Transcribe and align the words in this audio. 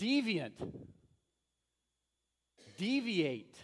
deviant, 0.00 0.52
deviate. 2.78 3.56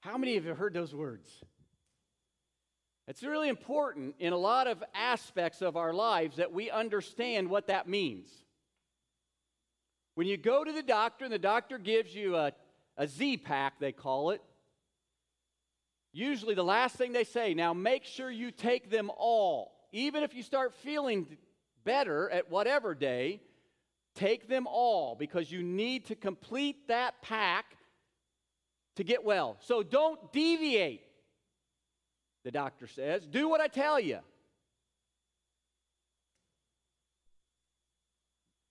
How 0.00 0.18
many 0.18 0.36
of 0.36 0.44
you 0.44 0.54
heard 0.54 0.74
those 0.74 0.94
words? 0.94 1.30
It's 3.06 3.22
really 3.22 3.48
important 3.48 4.16
in 4.18 4.34
a 4.34 4.36
lot 4.36 4.66
of 4.66 4.84
aspects 4.94 5.62
of 5.62 5.78
our 5.78 5.94
lives 5.94 6.36
that 6.36 6.52
we 6.52 6.70
understand 6.70 7.48
what 7.48 7.68
that 7.68 7.88
means. 7.88 8.28
When 10.14 10.26
you 10.26 10.36
go 10.36 10.62
to 10.62 10.72
the 10.72 10.82
doctor 10.82 11.24
and 11.24 11.32
the 11.32 11.38
doctor 11.38 11.78
gives 11.78 12.14
you 12.14 12.36
a, 12.36 12.52
a 12.98 13.08
Z 13.08 13.38
pack, 13.38 13.80
they 13.80 13.92
call 13.92 14.32
it, 14.32 14.42
usually 16.12 16.54
the 16.54 16.64
last 16.64 16.96
thing 16.96 17.12
they 17.12 17.24
say, 17.24 17.54
now 17.54 17.72
make 17.72 18.04
sure 18.04 18.30
you 18.30 18.50
take 18.50 18.90
them 18.90 19.10
all. 19.16 19.72
Even 19.90 20.22
if 20.22 20.34
you 20.34 20.42
start 20.42 20.74
feeling 20.74 21.38
better 21.84 22.28
at 22.28 22.50
whatever 22.50 22.94
day, 22.94 23.40
take 24.18 24.48
them 24.48 24.66
all 24.66 25.14
because 25.14 25.50
you 25.50 25.62
need 25.62 26.06
to 26.06 26.16
complete 26.16 26.88
that 26.88 27.22
pack 27.22 27.76
to 28.96 29.04
get 29.04 29.24
well. 29.24 29.56
So 29.60 29.82
don't 29.82 30.32
deviate, 30.32 31.02
the 32.44 32.50
doctor 32.50 32.88
says. 32.88 33.26
Do 33.26 33.48
what 33.48 33.60
I 33.60 33.68
tell 33.68 34.00
you. 34.00 34.18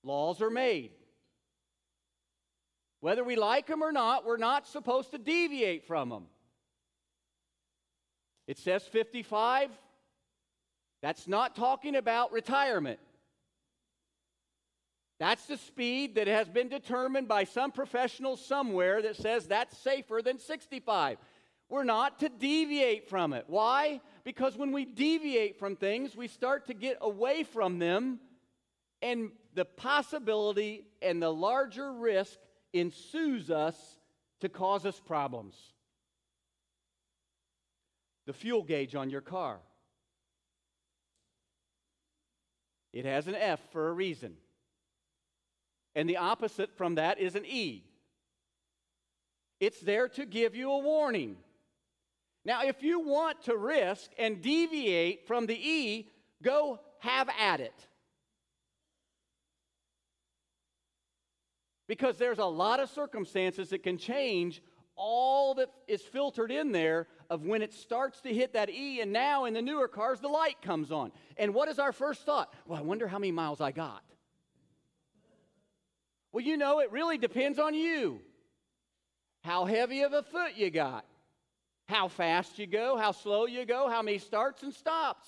Laws 0.04 0.42
are 0.42 0.50
made. 0.50 0.92
Whether 3.00 3.24
we 3.24 3.36
like 3.36 3.68
them 3.68 3.84
or 3.84 3.92
not, 3.92 4.26
we're 4.26 4.38
not 4.38 4.68
supposed 4.68 5.12
to 5.12 5.18
deviate 5.18 5.86
from 5.86 6.10
them. 6.10 6.26
It 8.48 8.58
says 8.58 8.84
55. 8.84 9.70
That's 11.02 11.28
not 11.28 11.56
talking 11.56 11.96
about 11.96 12.32
retirement. 12.32 13.00
That's 15.20 15.46
the 15.46 15.58
speed 15.58 16.16
that 16.16 16.28
has 16.28 16.48
been 16.48 16.70
determined 16.70 17.28
by 17.28 17.46
some 17.46 17.72
professional 17.72 18.38
somewhere 18.38 19.02
that 19.02 19.16
says 19.16 19.48
that's 19.48 19.76
safer 19.78 20.22
than 20.24 20.38
65. 20.38 21.18
We're 21.70 21.84
not 21.84 22.20
to 22.20 22.30
deviate 22.30 23.10
from 23.10 23.34
it. 23.34 23.46
Why? 23.48 24.00
Because 24.24 24.56
when 24.56 24.72
we 24.72 24.86
deviate 24.86 25.58
from 25.58 25.76
things, 25.76 26.16
we 26.16 26.28
start 26.28 26.68
to 26.68 26.74
get 26.74 26.98
away 27.02 27.44
from 27.44 27.80
them, 27.80 28.20
and 29.02 29.32
the 29.54 29.66
possibility 29.66 30.86
and 31.02 31.22
the 31.22 31.34
larger 31.34 31.92
risk 31.92 32.38
ensues 32.74 33.50
us 33.50 33.76
to 34.42 34.50
cause 34.50 34.86
us 34.86 35.00
problems. 35.00 35.56
The 38.28 38.34
fuel 38.34 38.64
gauge 38.64 38.94
on 38.94 39.10
your 39.10 39.22
car. 39.22 39.60
It 42.94 43.06
has 43.06 43.28
an 43.28 43.36
F 43.36 43.60
for 43.72 43.90
a 43.90 43.94
reason. 43.94 44.38
And 45.98 46.08
the 46.08 46.18
opposite 46.18 46.78
from 46.78 46.96
that 46.96 47.20
is 47.20 47.34
an 47.34 47.44
E. 47.44 47.84
It's 49.60 49.80
there 49.80 50.08
to 50.10 50.28
give 50.28 50.56
you 50.56 50.72
a 50.72 50.78
warning. 50.78 51.38
Now, 52.46 52.62
if 52.64 52.84
you 52.84 53.00
want 53.00 53.42
to 53.46 53.58
risk 53.58 54.12
and 54.20 54.40
deviate 54.40 55.26
from 55.26 55.48
the 55.48 55.56
E, 55.56 56.12
go 56.44 56.80
have 57.00 57.30
at 57.40 57.62
it. 57.62 57.74
Because 61.88 62.18
there's 62.18 62.38
a 62.38 62.46
lot 62.46 62.80
of 62.80 62.92
circumstances 62.92 63.70
that 63.70 63.82
can 63.82 63.98
change 63.98 64.62
all 64.96 65.56
that 65.56 65.70
is 65.88 66.04
filtered 66.04 66.52
in 66.52 66.72
there 66.72 67.08
of 67.32 67.44
when 67.44 67.64
it 67.64 67.74
starts 67.74 68.22
to 68.22 68.32
hit 68.32 68.54
that 68.54 68.70
E, 68.70 69.02
and 69.02 69.12
now 69.12 69.46
in 69.46 69.56
the 69.56 69.64
newer 69.64 69.88
cars, 69.88 70.20
the 70.20 70.28
light 70.28 70.62
comes 70.62 70.92
on. 70.92 71.12
And 71.38 71.56
what 71.56 71.70
is 71.70 71.80
our 71.80 71.92
first 71.92 72.24
thought? 72.24 72.54
Well, 72.68 72.78
I 72.78 72.84
wonder 72.84 73.08
how 73.08 73.18
many 73.18 73.32
miles 73.32 73.62
I 73.62 73.72
got. 73.72 74.04
Well, 76.38 76.46
you 76.46 76.56
know, 76.56 76.82
it 76.82 76.92
really 76.92 77.18
depends 77.18 77.58
on 77.58 77.74
you. 77.74 78.22
How 79.44 79.66
heavy 79.66 80.04
of 80.04 80.14
a 80.14 80.22
foot 80.22 80.52
you 80.56 80.70
got, 80.70 81.04
how 81.88 82.10
fast 82.10 82.60
you 82.60 82.68
go, 82.68 82.96
how 82.96 83.12
slow 83.12 83.48
you 83.48 83.66
go, 83.66 83.90
how 83.90 84.04
many 84.04 84.20
starts 84.20 84.62
and 84.62 84.72
stops. 84.72 85.28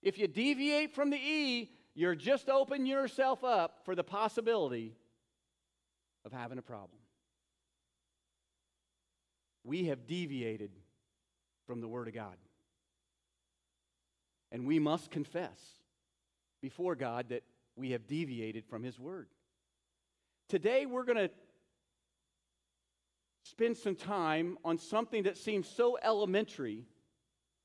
If 0.00 0.18
you 0.18 0.28
deviate 0.28 0.94
from 0.94 1.10
the 1.10 1.16
E, 1.16 1.72
you're 1.96 2.14
just 2.14 2.48
opening 2.48 2.86
yourself 2.86 3.42
up 3.42 3.80
for 3.84 3.96
the 3.96 4.04
possibility 4.04 4.94
of 6.24 6.30
having 6.30 6.58
a 6.58 6.62
problem. 6.62 7.00
We 9.64 9.86
have 9.86 10.06
deviated 10.06 10.70
from 11.66 11.80
the 11.80 11.88
Word 11.88 12.06
of 12.06 12.14
God. 12.14 12.36
And 14.52 14.64
we 14.64 14.78
must 14.78 15.10
confess 15.10 15.58
before 16.60 16.94
God 16.94 17.30
that 17.30 17.42
we 17.74 17.90
have 17.90 18.06
deviated 18.06 18.64
from 18.64 18.84
His 18.84 18.96
Word. 18.96 19.26
Today, 20.52 20.84
we're 20.84 21.04
going 21.04 21.16
to 21.16 21.30
spend 23.44 23.74
some 23.74 23.96
time 23.96 24.58
on 24.66 24.76
something 24.76 25.22
that 25.22 25.38
seems 25.38 25.66
so 25.66 25.96
elementary, 26.02 26.84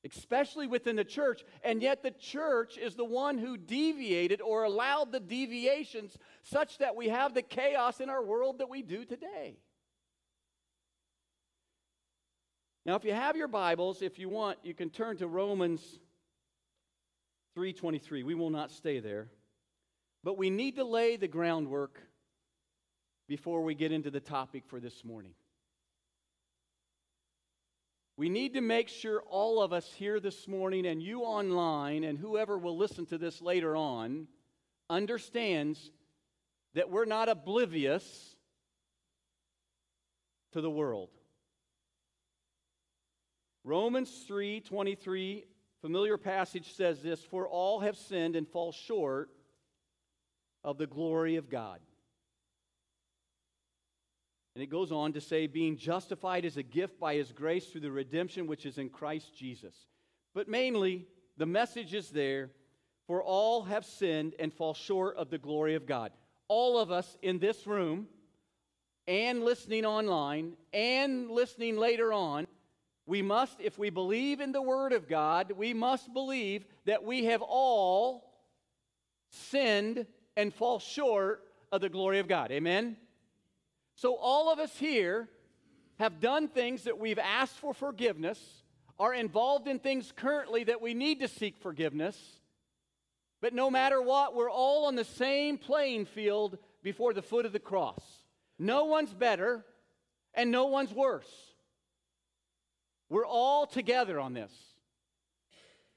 especially 0.10 0.68
within 0.68 0.96
the 0.96 1.04
church, 1.04 1.44
and 1.66 1.82
yet 1.82 2.02
the 2.02 2.12
church 2.12 2.78
is 2.78 2.96
the 2.96 3.04
one 3.04 3.40
who 3.40 3.58
deviated 3.58 4.40
or 4.40 4.64
allowed 4.64 5.12
the 5.12 5.20
deviations 5.20 6.18
such 6.44 6.78
that 6.78 6.96
we 6.96 7.10
have 7.10 7.34
the 7.34 7.42
chaos 7.42 8.00
in 8.00 8.10
our 8.10 8.24
world 8.24 8.60
that 8.60 8.70
we 8.70 8.84
do 8.84 9.04
today. 9.04 9.58
Now, 12.86 12.96
if 12.96 13.04
you 13.04 13.12
have 13.12 13.36
your 13.36 13.50
Bibles, 13.50 14.02
if 14.02 14.18
you 14.18 14.30
want, 14.30 14.60
you 14.64 14.74
can 14.74 14.92
turn 14.92 15.18
to 15.18 15.28
Romans 15.28 16.00
3:23. 17.54 18.24
We 18.24 18.34
will 18.34 18.50
not 18.50 18.72
stay 18.72 19.02
there. 19.02 19.28
But 20.24 20.38
we 20.38 20.50
need 20.50 20.78
to 20.78 20.86
lay 20.86 21.18
the 21.18 21.28
groundwork 21.28 22.02
before 23.28 23.62
we 23.64 23.76
get 23.76 23.92
into 23.92 24.10
the 24.10 24.20
topic 24.20 24.64
for 24.68 24.80
this 24.80 25.04
morning. 25.04 25.34
We 28.16 28.30
need 28.30 28.56
to 28.56 28.62
make 28.62 28.88
sure 28.88 29.22
all 29.30 29.62
of 29.62 29.74
us 29.74 29.92
here 29.94 30.20
this 30.20 30.48
morning 30.48 30.88
and 30.88 31.04
you 31.04 31.22
online 31.22 32.04
and 32.04 32.18
whoever 32.18 32.58
will 32.58 32.76
listen 32.76 33.06
to 33.08 33.18
this 33.18 33.42
later 33.42 33.76
on 33.76 34.28
understands 34.90 35.92
that 36.74 36.90
we're 36.90 37.06
not 37.06 37.30
oblivious 37.30 38.36
to 40.54 40.62
the 40.62 40.72
world. 40.72 41.10
Romans 43.64 44.26
3:23 44.28 45.46
familiar 45.82 46.18
passage 46.18 46.74
says 46.74 47.04
this 47.04 47.24
for 47.24 47.48
all 47.48 47.82
have 47.82 47.98
sinned 47.98 48.36
and 48.36 48.48
fall 48.48 48.72
short 48.72 49.30
of 50.64 50.78
the 50.78 50.88
glory 50.88 51.36
of 51.36 51.50
God. 51.50 51.80
And 54.58 54.64
it 54.64 54.72
goes 54.72 54.92
on 54.92 55.14
to 55.14 55.22
say, 55.22 55.46
being 55.46 55.78
justified 55.78 56.44
as 56.44 56.58
a 56.58 56.64
gift 56.64 57.00
by 57.00 57.14
his 57.14 57.32
grace 57.32 57.68
through 57.68 57.82
the 57.82 57.92
redemption 57.92 58.48
which 58.48 58.66
is 58.66 58.80
in 58.80 58.90
Christ 58.90 59.38
Jesus. 59.38 59.76
But 60.34 60.48
mainly, 60.48 61.06
the 61.38 61.46
message 61.46 61.94
is 61.94 62.10
there 62.10 62.50
for 63.06 63.22
all 63.22 63.66
have 63.66 63.86
sinned 63.86 64.34
and 64.40 64.52
fall 64.52 64.74
short 64.74 65.16
of 65.16 65.30
the 65.30 65.38
glory 65.38 65.76
of 65.76 65.86
God. 65.86 66.12
All 66.48 66.80
of 66.80 66.90
us 66.90 67.18
in 67.22 67.38
this 67.38 67.68
room 67.68 68.08
and 69.08 69.44
listening 69.44 69.86
online 69.86 70.54
and 70.74 71.30
listening 71.30 71.78
later 71.78 72.12
on, 72.12 72.48
we 73.06 73.22
must, 73.22 73.62
if 73.62 73.78
we 73.78 73.92
believe 73.92 74.40
in 74.40 74.54
the 74.54 74.62
Word 74.64 74.92
of 74.92 75.08
God, 75.08 75.52
we 75.52 75.76
must 75.76 76.12
believe 76.16 76.66
that 76.86 77.04
we 77.04 77.26
have 77.26 77.44
all 77.44 78.34
sinned 79.30 80.08
and 80.36 80.52
fall 80.52 80.80
short 80.80 81.44
of 81.72 81.82
the 81.82 81.90
glory 81.90 82.18
of 82.18 82.28
God. 82.28 82.52
Amen? 82.52 82.98
So, 83.98 84.16
all 84.16 84.54
of 84.54 84.60
us 84.60 84.78
here 84.78 85.28
have 85.98 86.20
done 86.20 86.48
things 86.48 86.84
that 86.84 87.00
we've 87.00 87.18
asked 87.18 87.56
for 87.56 87.74
forgiveness, 87.74 88.40
are 89.00 89.12
involved 89.12 89.68
in 89.68 89.80
things 89.80 90.14
currently 90.16 90.64
that 90.66 90.84
we 90.84 90.94
need 90.94 91.20
to 91.22 91.28
seek 91.28 91.58
forgiveness. 91.58 92.16
But 93.42 93.56
no 93.56 93.72
matter 93.72 94.00
what, 94.00 94.36
we're 94.36 94.52
all 94.52 94.86
on 94.86 94.94
the 94.94 95.04
same 95.04 95.58
playing 95.58 96.06
field 96.06 96.60
before 96.84 97.12
the 97.12 97.24
foot 97.24 97.48
of 97.48 97.54
the 97.54 97.60
cross. 97.60 98.04
No 98.60 98.86
one's 98.86 99.16
better 99.16 99.66
and 100.36 100.52
no 100.52 100.68
one's 100.68 100.94
worse. 100.94 101.30
We're 103.10 103.26
all 103.26 103.66
together 103.66 104.20
on 104.20 104.36
this. 104.36 104.52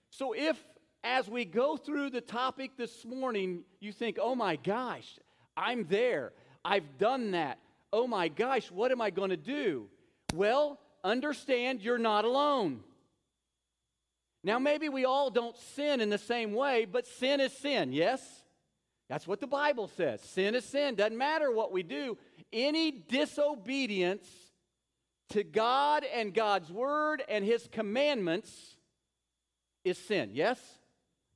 So, 0.08 0.32
if 0.32 0.58
as 1.04 1.28
we 1.28 1.44
go 1.44 1.76
through 1.76 2.10
the 2.10 2.22
topic 2.22 2.78
this 2.78 3.04
morning, 3.04 3.64
you 3.78 3.92
think, 3.92 4.16
oh 4.18 4.34
my 4.34 4.56
gosh, 4.56 5.18
I'm 5.54 5.86
there, 5.86 6.32
I've 6.64 6.96
done 6.96 7.32
that, 7.32 7.58
oh 7.92 8.06
my 8.06 8.28
gosh, 8.28 8.70
what 8.70 8.92
am 8.92 9.00
I 9.00 9.10
going 9.10 9.30
to 9.30 9.36
do? 9.36 9.88
Well, 10.34 10.78
understand 11.02 11.82
you're 11.82 11.98
not 11.98 12.24
alone. 12.24 12.80
Now, 14.42 14.58
maybe 14.58 14.88
we 14.88 15.04
all 15.04 15.30
don't 15.30 15.56
sin 15.74 16.00
in 16.00 16.08
the 16.08 16.18
same 16.18 16.54
way, 16.54 16.86
but 16.86 17.06
sin 17.06 17.40
is 17.40 17.52
sin, 17.52 17.92
yes? 17.92 18.22
That's 19.08 19.26
what 19.26 19.40
the 19.40 19.46
Bible 19.46 19.88
says. 19.88 20.22
Sin 20.22 20.54
is 20.54 20.64
sin. 20.64 20.94
Doesn't 20.94 21.18
matter 21.18 21.50
what 21.50 21.72
we 21.72 21.82
do. 21.82 22.16
Any 22.52 22.90
disobedience 22.90 24.26
to 25.30 25.44
God 25.44 26.04
and 26.14 26.32
God's 26.32 26.70
word 26.70 27.22
and 27.28 27.44
his 27.44 27.68
commandments 27.70 28.50
is 29.84 29.98
sin, 29.98 30.30
yes? 30.32 30.58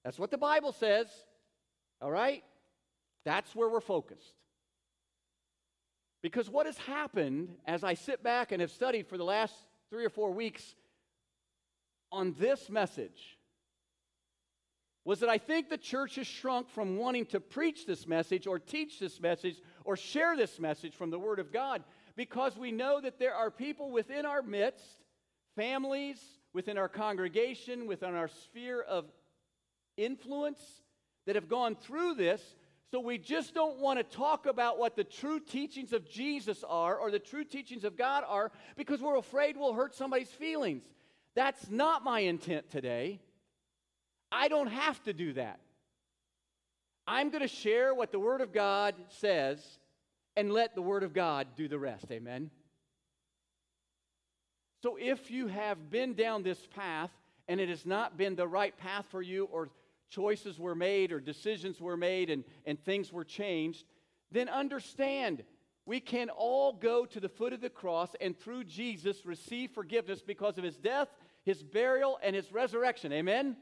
That's 0.04 0.18
what 0.18 0.30
the 0.30 0.38
Bible 0.38 0.72
says, 0.72 1.06
all 2.00 2.10
right? 2.10 2.42
That's 3.24 3.54
where 3.54 3.68
we're 3.68 3.80
focused. 3.80 4.34
Because 6.24 6.48
what 6.48 6.64
has 6.64 6.78
happened 6.78 7.50
as 7.66 7.84
I 7.84 7.92
sit 7.92 8.22
back 8.22 8.50
and 8.50 8.62
have 8.62 8.70
studied 8.70 9.06
for 9.06 9.18
the 9.18 9.24
last 9.24 9.54
three 9.90 10.06
or 10.06 10.08
four 10.08 10.30
weeks 10.30 10.74
on 12.10 12.34
this 12.38 12.70
message 12.70 13.36
was 15.04 15.20
that 15.20 15.28
I 15.28 15.36
think 15.36 15.68
the 15.68 15.76
church 15.76 16.14
has 16.14 16.26
shrunk 16.26 16.70
from 16.70 16.96
wanting 16.96 17.26
to 17.26 17.40
preach 17.40 17.84
this 17.84 18.06
message 18.06 18.46
or 18.46 18.58
teach 18.58 18.98
this 18.98 19.20
message 19.20 19.56
or 19.84 19.98
share 19.98 20.34
this 20.34 20.58
message 20.58 20.94
from 20.94 21.10
the 21.10 21.18
Word 21.18 21.40
of 21.40 21.52
God 21.52 21.84
because 22.16 22.56
we 22.56 22.72
know 22.72 23.02
that 23.02 23.18
there 23.18 23.34
are 23.34 23.50
people 23.50 23.90
within 23.90 24.24
our 24.24 24.40
midst, 24.40 25.04
families, 25.56 26.18
within 26.54 26.78
our 26.78 26.88
congregation, 26.88 27.86
within 27.86 28.14
our 28.14 28.28
sphere 28.28 28.80
of 28.80 29.04
influence 29.98 30.62
that 31.26 31.34
have 31.34 31.50
gone 31.50 31.76
through 31.76 32.14
this. 32.14 32.40
So 32.90 33.00
we 33.00 33.18
just 33.18 33.54
don't 33.54 33.80
want 33.80 33.98
to 33.98 34.16
talk 34.16 34.46
about 34.46 34.78
what 34.78 34.94
the 34.94 35.04
true 35.04 35.40
teachings 35.40 35.92
of 35.92 36.08
Jesus 36.08 36.62
are 36.68 36.96
or 36.96 37.10
the 37.10 37.18
true 37.18 37.44
teachings 37.44 37.84
of 37.84 37.96
God 37.96 38.24
are 38.26 38.52
because 38.76 39.00
we're 39.00 39.16
afraid 39.16 39.56
we'll 39.56 39.72
hurt 39.72 39.94
somebody's 39.94 40.28
feelings. 40.28 40.84
That's 41.34 41.70
not 41.70 42.04
my 42.04 42.20
intent 42.20 42.70
today. 42.70 43.20
I 44.30 44.48
don't 44.48 44.68
have 44.68 45.02
to 45.04 45.12
do 45.12 45.32
that. 45.32 45.60
I'm 47.06 47.30
going 47.30 47.42
to 47.42 47.48
share 47.48 47.94
what 47.94 48.12
the 48.12 48.18
Word 48.18 48.40
of 48.40 48.52
God 48.52 48.94
says 49.08 49.60
and 50.36 50.52
let 50.52 50.74
the 50.74 50.82
Word 50.82 51.02
of 51.02 51.12
God 51.12 51.48
do 51.56 51.68
the 51.68 51.78
rest. 51.78 52.10
Amen. 52.10 52.50
So 54.82 54.96
if 55.00 55.30
you 55.30 55.48
have 55.48 55.90
been 55.90 56.14
down 56.14 56.42
this 56.42 56.58
path 56.74 57.10
and 57.48 57.60
it 57.60 57.68
has 57.68 57.84
not 57.84 58.16
been 58.16 58.36
the 58.36 58.48
right 58.48 58.76
path 58.76 59.06
for 59.10 59.22
you, 59.22 59.44
or 59.44 59.68
choices 60.10 60.58
were 60.58 60.74
made, 60.74 61.12
or 61.12 61.20
decisions 61.20 61.80
were 61.80 61.96
made, 61.96 62.30
and, 62.30 62.44
and 62.66 62.82
things 62.82 63.12
were 63.12 63.24
changed, 63.24 63.84
then 64.30 64.48
understand 64.48 65.44
we 65.86 66.00
can 66.00 66.30
all 66.30 66.72
go 66.72 67.04
to 67.04 67.20
the 67.20 67.28
foot 67.28 67.52
of 67.52 67.60
the 67.60 67.70
cross 67.70 68.14
and 68.20 68.38
through 68.38 68.64
Jesus 68.64 69.26
receive 69.26 69.70
forgiveness 69.70 70.22
because 70.22 70.56
of 70.56 70.64
his 70.64 70.76
death, 70.76 71.08
his 71.44 71.62
burial, 71.62 72.18
and 72.22 72.34
his 72.34 72.52
resurrection. 72.52 73.12
Amen? 73.12 73.56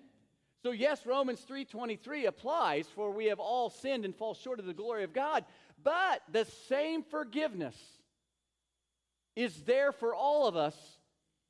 So 0.62 0.70
yes, 0.70 1.04
Romans 1.04 1.44
3:23 1.44 2.26
applies 2.26 2.86
for 2.86 3.10
we 3.10 3.26
have 3.26 3.40
all 3.40 3.68
sinned 3.68 4.04
and 4.04 4.14
fall 4.14 4.34
short 4.34 4.60
of 4.60 4.66
the 4.66 4.74
glory 4.74 5.02
of 5.02 5.12
God, 5.12 5.44
but 5.82 6.22
the 6.30 6.44
same 6.44 7.02
forgiveness 7.02 7.76
is 9.34 9.64
there 9.64 9.90
for 9.90 10.14
all 10.14 10.46
of 10.46 10.54
us 10.56 10.76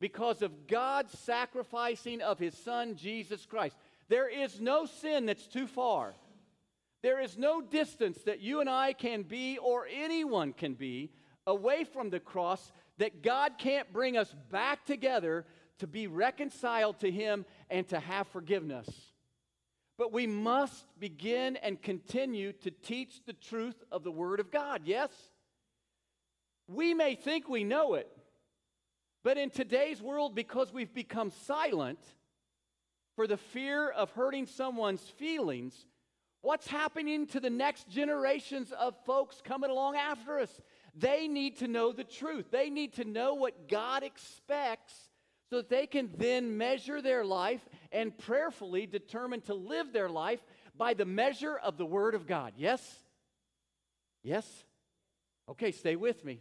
because 0.01 0.41
of 0.41 0.67
God's 0.67 1.17
sacrificing 1.19 2.23
of 2.23 2.39
his 2.39 2.57
son 2.57 2.97
Jesus 2.97 3.45
Christ. 3.45 3.77
There 4.13 4.29
is 4.29 4.61
no 4.61 4.85
sin 4.85 5.25
that's 5.25 5.47
too 5.47 5.67
far. 5.67 6.13
There 7.03 7.19
is 7.19 7.39
no 7.39 7.63
distance 7.63 8.19
that 8.25 8.41
you 8.41 8.61
and 8.61 8.69
I 8.69 8.93
can 8.93 9.23
be 9.23 9.57
or 9.57 9.87
anyone 9.91 10.53
can 10.53 10.75
be 10.75 11.13
away 11.47 11.85
from 11.85 12.11
the 12.11 12.21
cross 12.21 12.75
that 12.99 13.23
God 13.23 13.53
can't 13.57 13.91
bring 13.91 14.19
us 14.19 14.31
back 14.51 14.85
together 14.85 15.47
to 15.79 15.87
be 15.87 16.09
reconciled 16.09 17.01
to 17.01 17.11
Him 17.11 17.47
and 17.71 17.89
to 17.89 17.99
have 17.99 18.27
forgiveness. 18.27 18.87
But 19.97 20.13
we 20.13 20.27
must 20.27 20.85
begin 21.01 21.57
and 21.57 21.81
continue 21.81 22.53
to 22.53 22.71
teach 22.71 23.25
the 23.25 23.33
truth 23.33 23.83
of 23.91 24.05
the 24.05 24.13
Word 24.13 24.41
of 24.41 24.51
God, 24.51 24.83
yes? 24.85 25.09
We 26.69 26.93
may 26.93 27.15
think 27.15 27.49
we 27.49 27.65
know 27.65 27.95
it, 27.95 28.15
but 29.25 29.39
in 29.39 29.49
today's 29.49 30.03
world, 30.03 30.35
because 30.35 30.71
we've 30.71 30.93
become 30.93 31.33
silent 31.47 31.99
for 33.17 33.27
the 33.27 33.37
fear 33.37 33.89
of 33.89 34.11
hurting 34.13 34.47
someone's 34.47 35.03
feelings, 35.03 35.87
what's 36.41 36.67
happening 36.67 37.27
to 37.29 37.41
the 37.41 37.51
next 37.51 37.89
generations 37.89 38.73
of 38.73 38.95
folks 39.05 39.41
coming 39.45 39.71
along 39.71 39.97
after 39.97 40.39
us? 40.39 40.61
They 40.95 41.29
need 41.29 41.59
to 41.59 41.69
know 41.69 41.93
the 41.93 42.05
truth. 42.05 42.51
They 42.51 42.71
need 42.71 42.95
to 42.95 43.05
know 43.05 43.35
what 43.35 43.69
God 43.69 44.03
expects 44.03 44.95
so 45.51 45.57
that 45.57 45.69
they 45.69 45.87
can 45.87 46.11
then 46.17 46.57
measure 46.57 47.03
their 47.03 47.25
life 47.25 47.61
and 47.91 48.17
prayerfully 48.17 48.87
determine 48.87 49.43
to 49.43 49.55
live 49.55 49.93
their 49.93 50.09
life 50.09 50.41
by 50.77 50.95
the 50.95 51.05
measure 51.05 51.57
of 51.57 51.77
the 51.77 51.85
Word 51.85 52.15
of 52.15 52.27
God. 52.27 52.55
Yes? 52.57 52.83
Yes? 54.23 54.47
Okay, 55.51 55.73
stay 55.73 55.97
with 55.97 56.25
me. 56.25 56.41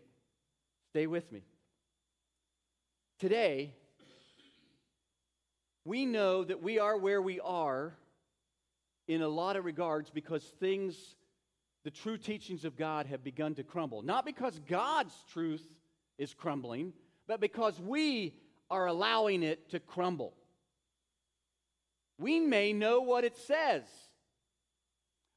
Stay 0.91 1.07
with 1.07 1.31
me. 1.31 1.43
Today, 3.19 3.73
we 5.85 6.05
know 6.05 6.43
that 6.43 6.61
we 6.61 6.79
are 6.79 6.97
where 6.97 7.21
we 7.21 7.39
are 7.39 7.93
in 9.07 9.21
a 9.21 9.27
lot 9.27 9.55
of 9.55 9.65
regards 9.65 10.09
because 10.09 10.43
things, 10.59 10.95
the 11.83 11.91
true 11.91 12.17
teachings 12.17 12.65
of 12.65 12.77
God, 12.77 13.07
have 13.07 13.23
begun 13.23 13.55
to 13.55 13.63
crumble. 13.63 14.01
Not 14.01 14.25
because 14.25 14.59
God's 14.67 15.15
truth 15.33 15.65
is 16.17 16.33
crumbling, 16.33 16.93
but 17.27 17.39
because 17.39 17.79
we 17.79 18.35
are 18.69 18.85
allowing 18.85 19.43
it 19.43 19.69
to 19.71 19.79
crumble. 19.79 20.33
We 22.17 22.39
may 22.39 22.71
know 22.71 23.01
what 23.01 23.23
it 23.23 23.35
says, 23.35 23.83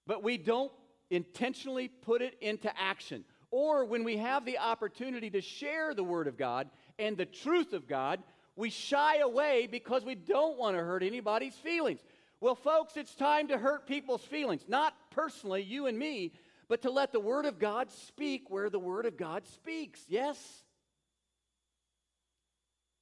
but 0.06 0.22
we 0.22 0.36
don't 0.36 0.72
intentionally 1.10 1.88
put 1.88 2.20
it 2.20 2.36
into 2.42 2.70
action. 2.78 3.24
Or 3.50 3.84
when 3.84 4.04
we 4.04 4.18
have 4.18 4.44
the 4.44 4.58
opportunity 4.58 5.30
to 5.30 5.40
share 5.40 5.94
the 5.94 6.04
Word 6.04 6.26
of 6.26 6.36
God 6.36 6.68
and 6.98 7.16
the 7.16 7.24
truth 7.24 7.72
of 7.72 7.88
God, 7.88 8.22
we 8.56 8.70
shy 8.70 9.18
away 9.18 9.66
because 9.70 10.04
we 10.04 10.14
don't 10.14 10.58
want 10.58 10.76
to 10.76 10.82
hurt 10.82 11.02
anybody's 11.02 11.54
feelings. 11.54 12.00
Well, 12.40 12.54
folks, 12.54 12.96
it's 12.96 13.14
time 13.14 13.48
to 13.48 13.58
hurt 13.58 13.86
people's 13.86 14.22
feelings. 14.22 14.66
Not 14.68 14.94
personally, 15.10 15.62
you 15.62 15.86
and 15.86 15.98
me, 15.98 16.32
but 16.68 16.82
to 16.82 16.90
let 16.90 17.12
the 17.12 17.20
Word 17.20 17.46
of 17.46 17.58
God 17.58 17.90
speak 17.90 18.50
where 18.50 18.70
the 18.70 18.78
Word 18.78 19.06
of 19.06 19.16
God 19.16 19.46
speaks. 19.46 20.00
Yes? 20.08 20.38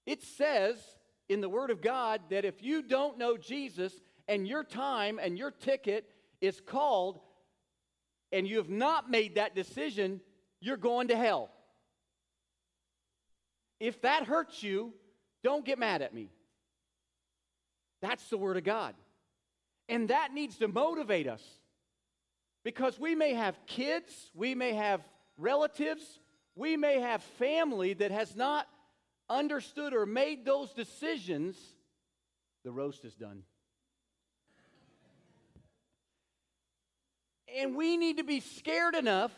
It 0.07 0.23
says 0.23 0.77
in 1.29 1.41
the 1.41 1.49
Word 1.49 1.71
of 1.71 1.81
God 1.81 2.21
that 2.31 2.45
if 2.45 2.63
you 2.63 2.83
don't 2.83 3.19
know 3.19 3.37
Jesus 3.37 3.93
and 4.29 4.47
your 4.47 4.65
time 4.65 5.19
and 5.23 5.39
your 5.39 5.51
ticket 5.51 6.09
is 6.41 6.61
called 6.61 7.21
and 8.33 8.47
you 8.47 8.57
have 8.57 8.71
not 8.71 9.11
made 9.11 9.35
that 9.35 9.55
decision, 9.55 10.21
you're 10.61 10.77
going 10.77 11.09
to 11.09 11.17
hell. 11.17 11.51
If 13.79 14.01
that 14.03 14.25
hurts 14.25 14.63
you, 14.63 14.95
don't 15.43 15.65
get 15.65 15.79
mad 15.79 16.03
at 16.03 16.15
me. 16.15 16.31
That's 18.01 18.29
the 18.29 18.39
Word 18.39 18.57
of 18.57 18.65
God. 18.65 18.95
And 19.89 20.09
that 20.09 20.33
needs 20.33 20.59
to 20.59 20.69
motivate 20.69 21.27
us 21.27 21.43
because 22.65 22.99
we 22.99 23.15
may 23.15 23.35
have 23.35 23.59
kids, 23.67 24.31
we 24.35 24.55
may 24.55 24.75
have 24.75 25.01
relatives, 25.37 26.21
we 26.55 26.77
may 26.77 27.01
have 27.01 27.23
family 27.23 27.95
that 27.95 28.11
has 28.11 28.37
not 28.37 28.67
understood 29.29 29.95
or 29.95 30.07
made 30.07 30.45
those 30.45 30.73
decisions, 30.73 31.57
the 32.65 32.73
roast 32.73 33.05
is 33.05 33.15
done. 33.15 33.43
And 37.59 37.77
we 37.77 37.97
need 37.97 38.19
to 38.19 38.25
be 38.25 38.41
scared 38.41 38.95
enough 38.95 39.33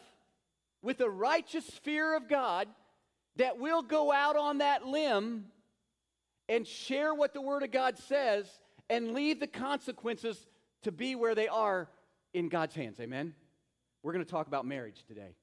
with 0.83 1.01
a 1.01 1.09
righteous 1.09 1.65
fear 1.65 2.17
of 2.17 2.29
God 2.29 2.69
that 3.37 3.59
we'll 3.59 3.83
go 3.83 4.13
out 4.13 4.37
on 4.37 4.59
that 4.59 4.87
limb 4.87 5.47
and 6.49 6.67
share 6.67 7.15
what 7.15 7.35
the 7.35 7.41
Word 7.41 7.63
of 7.63 7.71
God 7.71 7.99
says 7.99 8.47
and 8.91 9.13
leave 9.13 9.41
the 9.41 9.47
consequences 9.47 10.47
to 10.83 10.93
be 10.93 11.15
where 11.15 11.35
they 11.35 11.49
are 11.49 11.89
in 12.33 12.49
God's 12.49 12.75
hands. 12.75 13.01
Amen? 13.01 13.35
We're 14.03 14.13
going 14.13 14.25
to 14.25 14.31
talk 14.31 14.47
about 14.47 14.67
marriage 14.67 15.05
today. 15.09 15.37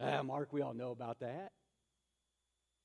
Ah, 0.00 0.22
Mark, 0.22 0.52
we 0.52 0.62
all 0.62 0.74
know 0.74 0.92
about 0.92 1.20
that. 1.20 1.50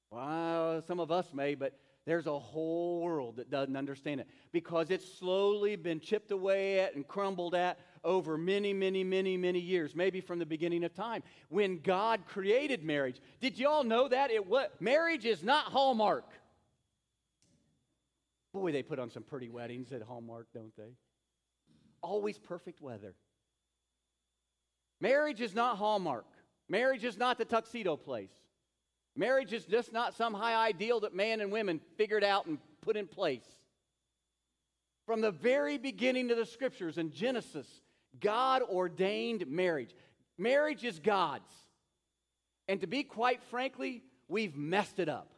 Well, 0.09 0.81
some 0.81 0.99
of 0.99 1.11
us 1.11 1.33
may, 1.33 1.55
but 1.55 1.77
there's 2.05 2.27
a 2.27 2.37
whole 2.37 3.01
world 3.01 3.37
that 3.37 3.49
doesn't 3.49 3.77
understand 3.77 4.19
it 4.21 4.27
because 4.51 4.89
it's 4.89 5.17
slowly 5.17 5.75
been 5.75 5.99
chipped 5.99 6.31
away 6.31 6.79
at 6.79 6.95
and 6.95 7.07
crumbled 7.07 7.55
at 7.55 7.79
over 8.03 8.37
many, 8.37 8.73
many, 8.73 9.03
many, 9.03 9.37
many 9.37 9.59
years, 9.59 9.95
maybe 9.95 10.19
from 10.19 10.37
the 10.37 10.45
beginning 10.45 10.83
of 10.83 10.93
time 10.93 11.23
when 11.49 11.79
God 11.79 12.25
created 12.27 12.83
marriage. 12.83 13.21
Did 13.39 13.57
you 13.57 13.69
all 13.69 13.83
know 13.83 14.07
that? 14.07 14.31
It 14.31 14.45
what 14.45 14.79
marriage 14.81 15.25
is 15.25 15.43
not 15.43 15.65
Hallmark. 15.65 16.25
Boy, 18.63 18.71
they 18.71 18.81
put 18.81 18.97
on 18.97 19.09
some 19.09 19.23
pretty 19.23 19.49
weddings 19.49 19.91
at 19.91 20.01
Hallmark, 20.01 20.47
don't 20.53 20.73
they? 20.77 20.95
Always 22.01 22.39
perfect 22.39 22.79
weather. 22.79 23.13
Marriage 25.01 25.41
is 25.41 25.53
not 25.53 25.75
Hallmark. 25.75 26.27
Marriage 26.69 27.03
is 27.03 27.17
not 27.17 27.37
the 27.37 27.43
tuxedo 27.43 27.97
place. 27.97 28.31
Marriage 29.17 29.51
is 29.51 29.65
just 29.65 29.91
not 29.91 30.13
some 30.13 30.33
high 30.33 30.65
ideal 30.65 31.01
that 31.01 31.13
man 31.13 31.41
and 31.41 31.51
women 31.51 31.81
figured 31.97 32.23
out 32.23 32.45
and 32.45 32.57
put 32.79 32.95
in 32.95 33.05
place. 33.05 33.43
From 35.05 35.19
the 35.19 35.31
very 35.31 35.77
beginning 35.77 36.31
of 36.31 36.37
the 36.37 36.45
scriptures 36.45 36.97
in 36.97 37.11
Genesis, 37.11 37.67
God 38.21 38.61
ordained 38.61 39.45
marriage. 39.45 39.93
Marriage 40.37 40.85
is 40.85 40.99
God's. 40.99 41.51
And 42.69 42.79
to 42.79 42.87
be 42.87 43.03
quite 43.03 43.43
frankly, 43.43 44.03
we've 44.29 44.55
messed 44.55 44.99
it 44.99 45.09
up. 45.09 45.33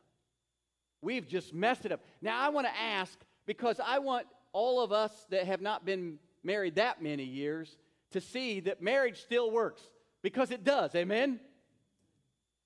We've 1.01 1.27
just 1.27 1.53
messed 1.53 1.85
it 1.85 1.91
up. 1.91 2.01
Now, 2.21 2.39
I 2.39 2.49
want 2.49 2.67
to 2.67 2.75
ask 2.75 3.17
because 3.45 3.79
I 3.83 3.99
want 3.99 4.27
all 4.53 4.83
of 4.83 4.91
us 4.91 5.11
that 5.29 5.45
have 5.45 5.61
not 5.61 5.85
been 5.85 6.17
married 6.43 6.75
that 6.75 7.01
many 7.01 7.23
years 7.23 7.77
to 8.11 8.21
see 8.21 8.61
that 8.61 8.81
marriage 8.81 9.21
still 9.21 9.51
works 9.51 9.81
because 10.21 10.51
it 10.51 10.63
does. 10.63 10.95
Amen? 10.95 11.39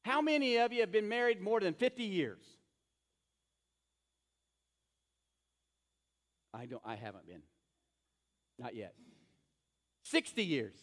How 0.03 0.21
many 0.21 0.57
of 0.57 0.71
you 0.71 0.81
have 0.81 0.91
been 0.91 1.09
married 1.09 1.41
more 1.41 1.59
than 1.59 1.73
50 1.73 2.03
years? 2.03 2.43
I 6.53 6.65
don't 6.65 6.81
I 6.85 6.95
haven't 6.95 7.27
been. 7.27 7.41
Not 8.57 8.75
yet. 8.75 8.93
60 10.03 10.43
years. 10.43 10.75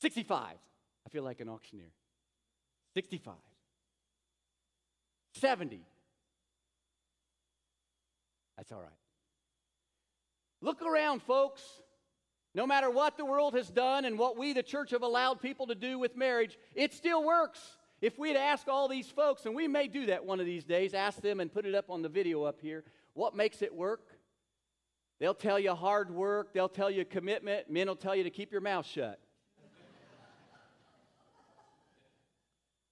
65. 0.00 0.56
I 1.06 1.08
feel 1.10 1.22
like 1.22 1.40
an 1.40 1.48
auctioneer. 1.48 1.92
65. 2.94 3.34
70. 5.34 5.80
That's 8.56 8.70
all 8.70 8.80
right. 8.80 8.90
Look 10.60 10.82
around, 10.82 11.22
folks. 11.22 11.62
No 12.54 12.66
matter 12.66 12.90
what 12.90 13.16
the 13.16 13.24
world 13.24 13.54
has 13.54 13.68
done 13.68 14.04
and 14.04 14.18
what 14.18 14.36
we, 14.36 14.52
the 14.52 14.62
church, 14.62 14.90
have 14.90 15.02
allowed 15.02 15.40
people 15.40 15.66
to 15.68 15.74
do 15.74 15.98
with 15.98 16.16
marriage, 16.16 16.58
it 16.74 16.92
still 16.92 17.24
works. 17.24 17.58
If 18.02 18.18
we'd 18.18 18.36
ask 18.36 18.68
all 18.68 18.88
these 18.88 19.08
folks, 19.08 19.46
and 19.46 19.54
we 19.54 19.68
may 19.68 19.88
do 19.88 20.06
that 20.06 20.24
one 20.24 20.38
of 20.38 20.46
these 20.46 20.64
days, 20.64 20.92
ask 20.92 21.20
them 21.22 21.40
and 21.40 21.52
put 21.52 21.64
it 21.64 21.74
up 21.74 21.88
on 21.88 22.02
the 22.02 22.08
video 22.08 22.42
up 22.42 22.60
here, 22.60 22.84
what 23.14 23.34
makes 23.34 23.62
it 23.62 23.74
work? 23.74 24.02
They'll 25.18 25.34
tell 25.34 25.58
you 25.58 25.74
hard 25.74 26.10
work, 26.10 26.52
they'll 26.52 26.68
tell 26.68 26.90
you 26.90 27.04
commitment, 27.04 27.70
men 27.70 27.86
will 27.86 27.96
tell 27.96 28.14
you 28.14 28.24
to 28.24 28.30
keep 28.30 28.52
your 28.52 28.60
mouth 28.60 28.86
shut. 28.86 29.20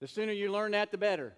The 0.00 0.08
sooner 0.08 0.32
you 0.32 0.50
learn 0.50 0.72
that, 0.72 0.90
the 0.90 0.98
better. 0.98 1.34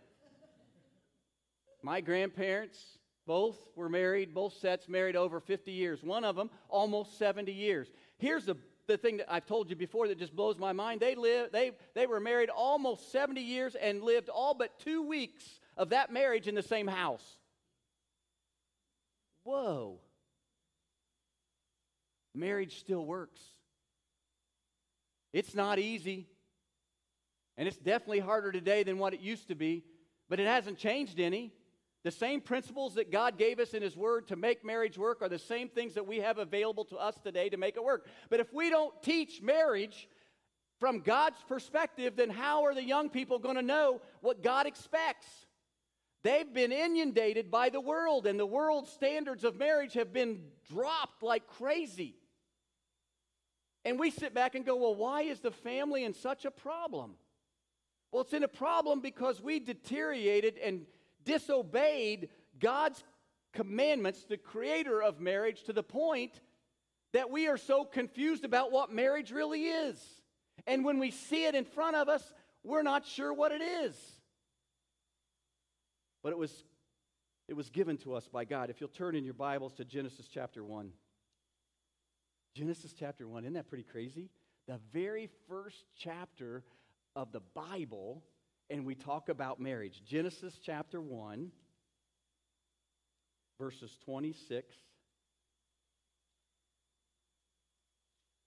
My 1.82 2.00
grandparents, 2.00 2.78
both 3.26 3.56
were 3.76 3.88
married, 3.88 4.34
both 4.34 4.54
sets 4.54 4.88
married 4.88 5.16
over 5.16 5.40
50 5.40 5.72
years. 5.72 6.02
One 6.02 6.24
of 6.24 6.36
them 6.36 6.50
almost 6.68 7.18
70 7.18 7.52
years. 7.52 7.88
Here's 8.18 8.44
the, 8.44 8.56
the 8.86 8.96
thing 8.96 9.18
that 9.18 9.32
I've 9.32 9.46
told 9.46 9.68
you 9.68 9.76
before 9.76 10.08
that 10.08 10.18
just 10.18 10.34
blows 10.34 10.58
my 10.58 10.72
mind. 10.72 11.00
They, 11.00 11.14
live, 11.14 11.50
they, 11.52 11.72
they 11.94 12.06
were 12.06 12.20
married 12.20 12.50
almost 12.50 13.10
70 13.10 13.40
years 13.40 13.74
and 13.74 14.02
lived 14.02 14.28
all 14.28 14.54
but 14.54 14.78
two 14.80 15.02
weeks 15.02 15.44
of 15.76 15.90
that 15.90 16.12
marriage 16.12 16.46
in 16.46 16.54
the 16.54 16.62
same 16.62 16.86
house. 16.86 17.24
Whoa. 19.44 19.98
Marriage 22.34 22.78
still 22.78 23.04
works. 23.04 23.40
It's 25.32 25.54
not 25.54 25.78
easy. 25.78 26.28
And 27.56 27.68
it's 27.68 27.76
definitely 27.76 28.20
harder 28.20 28.52
today 28.52 28.82
than 28.82 28.98
what 28.98 29.14
it 29.14 29.20
used 29.20 29.48
to 29.48 29.54
be, 29.54 29.84
but 30.28 30.40
it 30.40 30.46
hasn't 30.46 30.78
changed 30.78 31.20
any. 31.20 31.52
The 32.04 32.10
same 32.10 32.40
principles 32.40 32.94
that 32.94 33.12
God 33.12 33.38
gave 33.38 33.60
us 33.60 33.74
in 33.74 33.82
His 33.82 33.96
Word 33.96 34.28
to 34.28 34.36
make 34.36 34.64
marriage 34.64 34.98
work 34.98 35.22
are 35.22 35.28
the 35.28 35.38
same 35.38 35.68
things 35.68 35.94
that 35.94 36.06
we 36.06 36.18
have 36.18 36.38
available 36.38 36.84
to 36.86 36.96
us 36.96 37.14
today 37.22 37.48
to 37.50 37.56
make 37.56 37.76
it 37.76 37.84
work. 37.84 38.06
But 38.28 38.40
if 38.40 38.52
we 38.52 38.70
don't 38.70 38.92
teach 39.02 39.40
marriage 39.40 40.08
from 40.80 41.00
God's 41.00 41.38
perspective, 41.46 42.16
then 42.16 42.30
how 42.30 42.64
are 42.64 42.74
the 42.74 42.82
young 42.82 43.08
people 43.08 43.38
going 43.38 43.54
to 43.54 43.62
know 43.62 44.00
what 44.20 44.42
God 44.42 44.66
expects? 44.66 45.28
They've 46.24 46.52
been 46.52 46.72
inundated 46.72 47.50
by 47.50 47.68
the 47.68 47.80
world, 47.80 48.26
and 48.26 48.38
the 48.38 48.46
world's 48.46 48.90
standards 48.90 49.44
of 49.44 49.56
marriage 49.56 49.94
have 49.94 50.12
been 50.12 50.40
dropped 50.72 51.22
like 51.22 51.46
crazy. 51.46 52.16
And 53.84 53.98
we 53.98 54.10
sit 54.10 54.32
back 54.32 54.54
and 54.54 54.64
go, 54.64 54.76
well, 54.76 54.94
why 54.94 55.22
is 55.22 55.40
the 55.40 55.50
family 55.50 56.04
in 56.04 56.14
such 56.14 56.44
a 56.44 56.50
problem? 56.50 57.14
Well, 58.12 58.22
it's 58.22 58.34
in 58.34 58.44
a 58.44 58.48
problem 58.48 59.00
because 59.00 59.40
we 59.40 59.58
deteriorated 59.58 60.58
and 60.58 60.84
disobeyed 61.24 62.28
God's 62.60 63.02
commandments, 63.54 64.24
the 64.28 64.36
creator 64.36 65.02
of 65.02 65.18
marriage, 65.18 65.62
to 65.64 65.72
the 65.72 65.82
point 65.82 66.40
that 67.14 67.30
we 67.30 67.48
are 67.48 67.56
so 67.56 67.84
confused 67.84 68.44
about 68.44 68.70
what 68.70 68.92
marriage 68.92 69.32
really 69.32 69.64
is. 69.64 69.98
And 70.66 70.84
when 70.84 70.98
we 70.98 71.10
see 71.10 71.46
it 71.46 71.54
in 71.54 71.64
front 71.64 71.96
of 71.96 72.08
us, 72.08 72.22
we're 72.62 72.82
not 72.82 73.06
sure 73.06 73.32
what 73.32 73.50
it 73.50 73.62
is. 73.62 73.96
But 76.22 76.32
it 76.32 76.38
was, 76.38 76.64
it 77.48 77.54
was 77.54 77.70
given 77.70 77.96
to 77.98 78.14
us 78.14 78.28
by 78.28 78.44
God. 78.44 78.70
If 78.70 78.80
you'll 78.80 78.90
turn 78.90 79.16
in 79.16 79.24
your 79.24 79.34
Bibles 79.34 79.72
to 79.74 79.84
Genesis 79.84 80.28
chapter 80.32 80.62
1. 80.62 80.92
Genesis 82.54 82.92
chapter 82.96 83.26
1, 83.26 83.44
isn't 83.44 83.54
that 83.54 83.68
pretty 83.68 83.84
crazy? 83.84 84.28
The 84.68 84.78
very 84.92 85.30
first 85.48 85.86
chapter 85.96 86.62
of 87.14 87.32
the 87.32 87.40
Bible 87.54 88.22
and 88.70 88.86
we 88.86 88.94
talk 88.94 89.28
about 89.28 89.60
marriage. 89.60 90.02
Genesis 90.04 90.58
chapter 90.64 91.00
1, 91.00 91.50
verses 93.60 93.96
26 94.04 94.74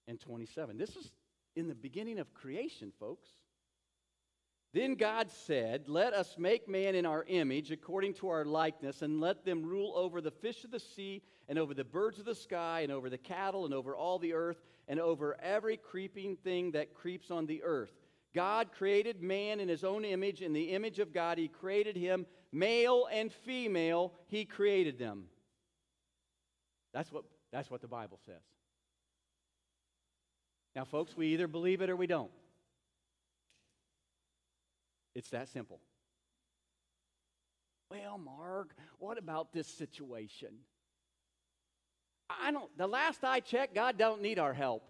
and 0.08 0.20
27. 0.20 0.78
This 0.78 0.96
is 0.96 1.12
in 1.54 1.68
the 1.68 1.74
beginning 1.74 2.18
of 2.18 2.32
creation, 2.34 2.92
folks. 2.98 3.28
Then 4.74 4.94
God 4.96 5.30
said, 5.30 5.88
Let 5.88 6.12
us 6.12 6.36
make 6.38 6.68
man 6.68 6.94
in 6.94 7.06
our 7.06 7.24
image, 7.28 7.70
according 7.70 8.14
to 8.14 8.28
our 8.28 8.44
likeness, 8.44 9.02
and 9.02 9.20
let 9.20 9.44
them 9.44 9.64
rule 9.64 9.92
over 9.96 10.20
the 10.20 10.30
fish 10.30 10.64
of 10.64 10.70
the 10.70 10.80
sea, 10.80 11.22
and 11.48 11.58
over 11.58 11.72
the 11.72 11.84
birds 11.84 12.18
of 12.18 12.24
the 12.24 12.34
sky, 12.34 12.80
and 12.80 12.92
over 12.92 13.08
the 13.08 13.16
cattle, 13.16 13.64
and 13.64 13.72
over 13.72 13.96
all 13.96 14.18
the 14.18 14.34
earth, 14.34 14.60
and 14.88 15.00
over 15.00 15.40
every 15.40 15.76
creeping 15.76 16.36
thing 16.36 16.72
that 16.72 16.94
creeps 16.94 17.30
on 17.30 17.46
the 17.46 17.62
earth. 17.62 17.92
God 18.36 18.68
created 18.76 19.22
man 19.22 19.60
in 19.60 19.68
his 19.68 19.82
own 19.82 20.04
image. 20.04 20.42
In 20.42 20.52
the 20.52 20.72
image 20.72 20.98
of 20.98 21.14
God, 21.14 21.38
he 21.38 21.48
created 21.48 21.96
him. 21.96 22.26
Male 22.52 23.08
and 23.10 23.32
female, 23.32 24.12
he 24.26 24.44
created 24.44 24.98
them. 24.98 25.24
That's 26.92 27.10
what, 27.10 27.24
that's 27.50 27.70
what 27.70 27.80
the 27.80 27.88
Bible 27.88 28.20
says. 28.26 28.42
Now, 30.74 30.84
folks, 30.84 31.16
we 31.16 31.28
either 31.28 31.48
believe 31.48 31.80
it 31.80 31.88
or 31.88 31.96
we 31.96 32.06
don't. 32.06 32.30
It's 35.14 35.30
that 35.30 35.48
simple. 35.48 35.80
Well, 37.90 38.18
Mark, 38.18 38.74
what 38.98 39.16
about 39.16 39.54
this 39.54 39.66
situation? 39.66 40.50
I 42.28 42.50
don't, 42.50 42.76
the 42.76 42.86
last 42.86 43.24
I 43.24 43.40
checked, 43.40 43.74
God 43.74 43.96
don't 43.96 44.20
need 44.20 44.38
our 44.38 44.52
help. 44.52 44.82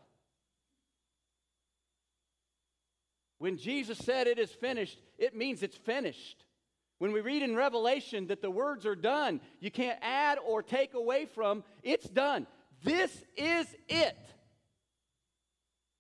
When 3.38 3.58
Jesus 3.58 3.98
said 3.98 4.26
it 4.26 4.38
is 4.38 4.50
finished, 4.50 4.98
it 5.18 5.36
means 5.36 5.62
it's 5.62 5.76
finished. 5.76 6.44
When 6.98 7.12
we 7.12 7.20
read 7.20 7.42
in 7.42 7.54
Revelation 7.54 8.28
that 8.28 8.40
the 8.40 8.50
words 8.50 8.86
are 8.86 8.96
done, 8.96 9.40
you 9.60 9.70
can't 9.70 9.98
add 10.00 10.38
or 10.46 10.62
take 10.62 10.94
away 10.94 11.26
from, 11.26 11.62
it's 11.82 12.08
done. 12.08 12.46
This 12.82 13.12
is 13.36 13.66
it. 13.88 14.16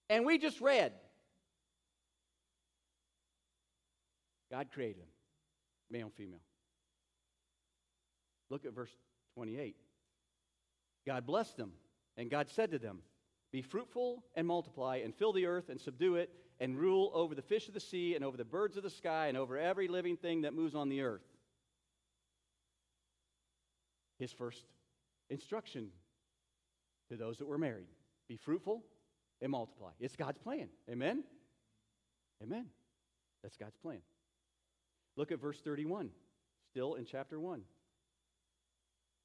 And 0.08 0.24
we 0.24 0.38
just 0.38 0.60
read 0.60 0.92
God 4.50 4.68
created 4.72 5.02
them, 5.02 5.08
male 5.90 6.06
and 6.06 6.14
female. 6.14 6.40
Look 8.48 8.64
at 8.64 8.72
verse 8.72 8.92
28. 9.34 9.76
God 11.04 11.26
blessed 11.26 11.56
them, 11.56 11.72
and 12.16 12.30
God 12.30 12.48
said 12.48 12.70
to 12.70 12.78
them, 12.78 13.00
Be 13.52 13.60
fruitful 13.60 14.22
and 14.34 14.46
multiply, 14.46 14.98
and 14.98 15.14
fill 15.14 15.32
the 15.32 15.46
earth 15.46 15.68
and 15.68 15.80
subdue 15.80 16.14
it 16.14 16.30
and 16.60 16.78
rule 16.78 17.10
over 17.14 17.34
the 17.34 17.42
fish 17.42 17.68
of 17.68 17.74
the 17.74 17.80
sea 17.80 18.14
and 18.14 18.24
over 18.24 18.36
the 18.36 18.44
birds 18.44 18.76
of 18.76 18.82
the 18.82 18.90
sky 18.90 19.26
and 19.26 19.36
over 19.36 19.58
every 19.58 19.88
living 19.88 20.16
thing 20.16 20.42
that 20.42 20.54
moves 20.54 20.74
on 20.74 20.88
the 20.88 21.02
earth. 21.02 21.26
His 24.18 24.32
first 24.32 24.64
instruction 25.28 25.88
to 27.10 27.16
those 27.16 27.38
that 27.38 27.46
were 27.46 27.58
married 27.58 27.88
be 28.28 28.36
fruitful 28.36 28.82
and 29.42 29.50
multiply. 29.50 29.90
It's 30.00 30.16
God's 30.16 30.38
plan. 30.38 30.68
Amen? 30.90 31.24
Amen. 32.42 32.66
That's 33.42 33.56
God's 33.56 33.76
plan. 33.76 33.98
Look 35.16 35.32
at 35.32 35.40
verse 35.40 35.60
31, 35.62 36.10
still 36.70 36.94
in 36.94 37.04
chapter 37.04 37.38
1. 37.38 37.62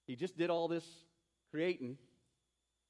He 0.07 0.15
just 0.15 0.37
did 0.37 0.49
all 0.49 0.67
this 0.67 0.85
creating, 1.51 1.97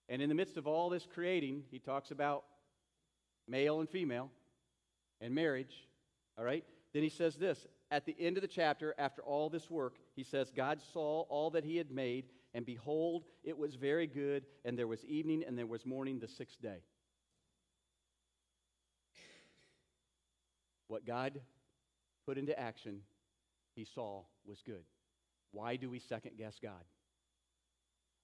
and 0.10 0.21
in 0.21 0.29
the 0.29 0.36
midst 0.36 0.57
of 0.57 0.67
all 0.67 0.89
this 0.89 1.07
creating, 1.13 1.63
he 1.71 1.79
talks 1.79 2.12
about 2.12 2.43
male 3.48 3.79
and 3.79 3.89
female, 3.89 4.29
and 5.19 5.33
marriage. 5.33 5.88
All 6.38 6.45
right? 6.45 6.63
Then 6.93 7.03
he 7.03 7.10
says 7.10 7.36
this 7.36 7.67
at 7.91 8.05
the 8.05 8.15
end 8.17 8.38
of 8.38 8.41
the 8.41 8.48
chapter, 8.48 8.95
after 8.98 9.21
all 9.21 9.50
this 9.50 9.69
work, 9.69 9.95
he 10.15 10.24
says, 10.24 10.51
God 10.55 10.79
saw 10.93 11.21
all 11.24 11.50
that 11.51 11.65
he 11.65 11.75
had 11.75 11.91
made, 11.91 12.25
and 12.53 12.65
behold, 12.65 13.25
it 13.43 13.57
was 13.57 13.75
very 13.75 14.07
good, 14.07 14.45
and 14.63 14.79
there 14.79 14.88
was 14.88 15.03
evening 15.05 15.43
and 15.45 15.57
there 15.57 15.67
was 15.67 15.86
morning 15.86 16.17
the 16.19 16.27
sixth 16.27 16.62
day. 16.62 16.83
What 20.88 21.05
God 21.05 21.39
put 22.25 22.38
into 22.38 22.57
action, 22.57 23.01
he 23.75 23.86
saw 23.86 24.24
was 24.45 24.62
good. 24.65 24.83
Why 25.51 25.75
do 25.75 25.89
we 25.89 26.00
second 26.00 26.38
guess 26.38 26.60
God? 26.62 26.83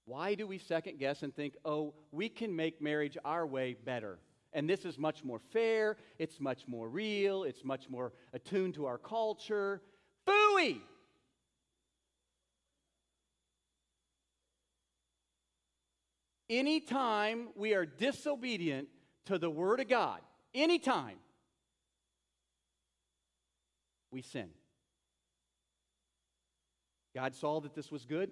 Why 0.06 0.34
do 0.34 0.46
we 0.46 0.56
second 0.56 0.98
guess 0.98 1.22
and 1.22 1.34
think, 1.34 1.54
oh, 1.66 1.94
we 2.10 2.30
can 2.30 2.56
make 2.56 2.80
marriage 2.80 3.18
our 3.24 3.46
way 3.46 3.76
better? 3.84 4.18
And 4.52 4.68
this 4.68 4.84
is 4.84 4.98
much 4.98 5.24
more 5.24 5.38
fair, 5.52 5.96
it's 6.18 6.40
much 6.40 6.66
more 6.66 6.88
real, 6.88 7.44
it's 7.44 7.64
much 7.64 7.88
more 7.88 8.12
attuned 8.32 8.74
to 8.74 8.86
our 8.86 8.98
culture. 8.98 9.82
Fooey! 10.26 10.80
Anytime 16.50 17.48
we 17.54 17.74
are 17.74 17.84
disobedient 17.84 18.88
to 19.26 19.38
the 19.38 19.50
Word 19.50 19.80
of 19.80 19.88
God, 19.88 20.20
anytime, 20.54 21.18
we 24.10 24.22
sin. 24.22 24.48
God 27.14 27.34
saw 27.34 27.60
that 27.60 27.74
this 27.74 27.90
was 27.90 28.06
good, 28.06 28.30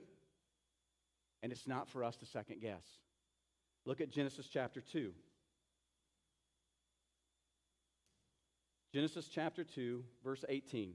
and 1.42 1.52
it's 1.52 1.66
not 1.66 1.90
for 1.90 2.04
us 2.04 2.16
to 2.16 2.26
second 2.26 2.62
guess. 2.62 2.85
Look 3.85 4.00
at 4.00 4.11
Genesis 4.11 4.49
chapter 4.50 4.80
2. 4.80 5.12
Genesis 8.96 9.28
chapter 9.28 9.62
2, 9.62 10.02
verse 10.24 10.42
18. 10.48 10.94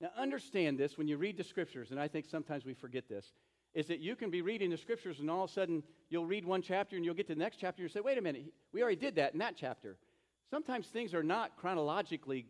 Now, 0.00 0.08
understand 0.18 0.76
this 0.76 0.98
when 0.98 1.06
you 1.06 1.16
read 1.16 1.36
the 1.36 1.44
scriptures, 1.44 1.92
and 1.92 2.00
I 2.00 2.08
think 2.08 2.26
sometimes 2.28 2.64
we 2.64 2.74
forget 2.74 3.08
this, 3.08 3.32
is 3.74 3.86
that 3.86 4.00
you 4.00 4.16
can 4.16 4.28
be 4.28 4.42
reading 4.42 4.68
the 4.68 4.76
scriptures 4.76 5.20
and 5.20 5.30
all 5.30 5.44
of 5.44 5.50
a 5.50 5.52
sudden 5.52 5.84
you'll 6.10 6.26
read 6.26 6.44
one 6.44 6.60
chapter 6.60 6.96
and 6.96 7.04
you'll 7.04 7.14
get 7.14 7.28
to 7.28 7.36
the 7.36 7.38
next 7.38 7.58
chapter 7.58 7.80
and 7.80 7.88
you 7.88 7.94
say, 7.94 8.00
wait 8.00 8.18
a 8.18 8.20
minute, 8.20 8.46
we 8.72 8.82
already 8.82 8.96
did 8.96 9.14
that 9.14 9.34
in 9.34 9.38
that 9.38 9.54
chapter. 9.56 9.96
Sometimes 10.50 10.88
things 10.88 11.14
are 11.14 11.22
not 11.22 11.56
chronologically 11.56 12.46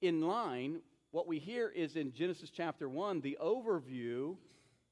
in 0.00 0.20
line. 0.20 0.80
What 1.10 1.26
we 1.26 1.40
hear 1.40 1.70
is 1.70 1.96
in 1.96 2.12
Genesis 2.12 2.50
chapter 2.50 2.88
1, 2.88 3.20
the 3.20 3.36
overview 3.42 4.36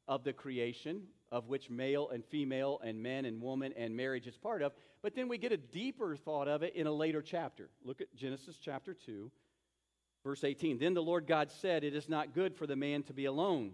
of 0.09 0.25
the 0.25 0.33
creation, 0.33 1.03
of 1.33 1.49
which 1.49 1.71
male 1.71 2.09
and 2.11 2.25
female 2.25 2.81
and 2.85 3.03
men 3.03 3.25
and 3.25 3.41
woman 3.41 3.73
and 3.77 3.97
marriage 3.97 4.27
is 4.27 4.37
part 4.37 4.63
of. 4.63 4.73
But 5.03 5.15
then 5.15 5.29
we 5.29 5.39
get 5.39 5.53
a 5.53 5.57
deeper 5.57 6.17
thought 6.17 6.49
of 6.49 6.63
it 6.63 6.75
in 6.75 6.87
a 6.87 6.93
later 6.93 7.23
chapter. 7.23 7.71
Look 7.85 8.01
at 8.01 8.15
Genesis 8.17 8.59
chapter 8.61 8.95
2, 8.95 9.31
verse 10.25 10.43
18. 10.43 10.79
Then 10.79 10.95
the 10.95 11.03
Lord 11.03 11.27
God 11.27 11.51
said, 11.51 11.85
It 11.85 11.95
is 11.95 12.09
not 12.09 12.35
good 12.35 12.55
for 12.55 12.67
the 12.67 12.77
man 12.77 13.03
to 13.05 13.13
be 13.13 13.27
alone. 13.27 13.73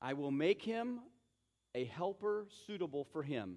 I 0.00 0.12
will 0.12 0.30
make 0.30 0.62
him 0.62 1.00
a 1.74 1.84
helper 1.84 2.46
suitable 2.66 3.04
for 3.12 3.22
him. 3.22 3.56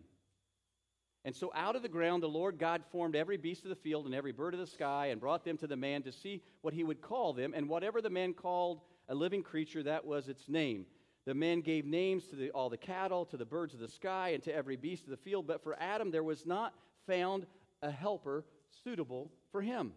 And 1.24 1.36
so 1.36 1.52
out 1.54 1.76
of 1.76 1.82
the 1.82 1.90
ground 1.90 2.24
the 2.24 2.30
Lord 2.30 2.58
God 2.58 2.84
formed 2.90 3.16
every 3.16 3.38
beast 3.38 3.64
of 3.64 3.70
the 3.70 3.76
field 3.76 4.06
and 4.06 4.16
every 4.16 4.32
bird 4.32 4.54
of 4.54 4.60
the 4.60 4.66
sky 4.66 5.08
and 5.08 5.20
brought 5.20 5.44
them 5.44 5.58
to 5.58 5.68
the 5.68 5.76
man 5.76 6.02
to 6.04 6.12
see 6.12 6.42
what 6.62 6.74
he 6.74 6.86
would 6.86 7.02
call 7.02 7.34
them. 7.34 7.54
And 7.54 7.68
whatever 7.68 8.02
the 8.02 8.10
man 8.10 8.34
called 8.34 8.82
a 9.10 9.14
living 9.14 9.44
creature, 9.44 9.84
that 9.84 10.06
was 10.06 10.30
its 10.30 10.48
name. 10.48 10.86
The 11.28 11.34
man 11.34 11.60
gave 11.60 11.86
names 11.86 12.26
to 12.28 12.38
the, 12.38 12.52
all 12.52 12.70
the 12.70 12.78
cattle, 12.78 13.26
to 13.26 13.36
the 13.36 13.44
birds 13.44 13.74
of 13.74 13.82
the 13.82 13.90
sky, 13.90 14.30
and 14.30 14.42
to 14.44 14.56
every 14.56 14.78
beast 14.78 15.04
of 15.04 15.10
the 15.10 15.18
field. 15.18 15.46
But 15.46 15.62
for 15.62 15.76
Adam, 15.78 16.10
there 16.10 16.24
was 16.24 16.46
not 16.46 16.74
found 17.06 17.46
a 17.82 17.92
helper 17.92 18.46
suitable 18.86 19.30
for 19.52 19.62
him. 19.62 19.92